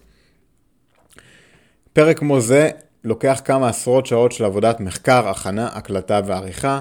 פרק 1.93 2.20
כמו 2.20 2.41
זה 2.41 2.70
לוקח 3.04 3.41
כמה 3.46 3.70
עשרות 3.70 4.06
שעות 4.06 4.32
של 4.32 4.46
עבודת 4.46 4.80
מחקר, 4.80 5.30
הכנה, 5.30 5.67
הקלטה 5.67 6.22
ועריכה, 6.26 6.80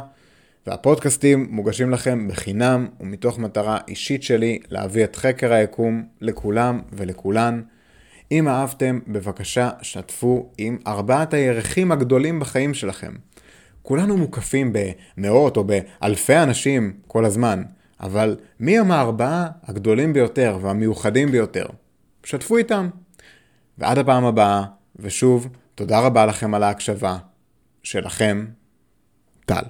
והפודקאסטים 0.66 1.46
מוגשים 1.50 1.90
לכם 1.90 2.28
בחינם 2.28 2.86
ומתוך 3.00 3.38
מטרה 3.38 3.78
אישית 3.88 4.22
שלי 4.22 4.58
להביא 4.68 5.04
את 5.04 5.16
חקר 5.16 5.52
היקום 5.52 6.04
לכולם 6.20 6.80
ולכולן. 6.92 7.62
אם 8.32 8.48
אהבתם, 8.48 9.00
בבקשה 9.08 9.70
שתפו 9.82 10.50
עם 10.58 10.78
ארבעת 10.86 11.34
הירחים 11.34 11.92
הגדולים 11.92 12.40
בחיים 12.40 12.74
שלכם. 12.74 13.12
כולנו 13.82 14.16
מוקפים 14.16 14.72
במאות 15.16 15.56
או 15.56 15.64
באלפי 15.64 16.36
אנשים 16.36 16.92
כל 17.06 17.24
הזמן, 17.24 17.62
אבל 18.00 18.36
מי 18.60 18.78
הם 18.78 18.90
הארבעה 18.90 19.48
הגדולים 19.64 20.12
ביותר 20.12 20.58
והמיוחדים 20.62 21.30
ביותר? 21.30 21.66
שתפו 22.24 22.56
איתם. 22.56 22.88
ועד 23.78 23.98
הפעם 23.98 24.24
הבאה, 24.24 24.64
ושוב, 24.96 25.48
תודה 25.74 26.00
רבה 26.00 26.26
לכם 26.26 26.54
על 26.54 26.62
ההקשבה. 26.62 27.18
שלכם, 27.82 28.46
טל. 29.44 29.64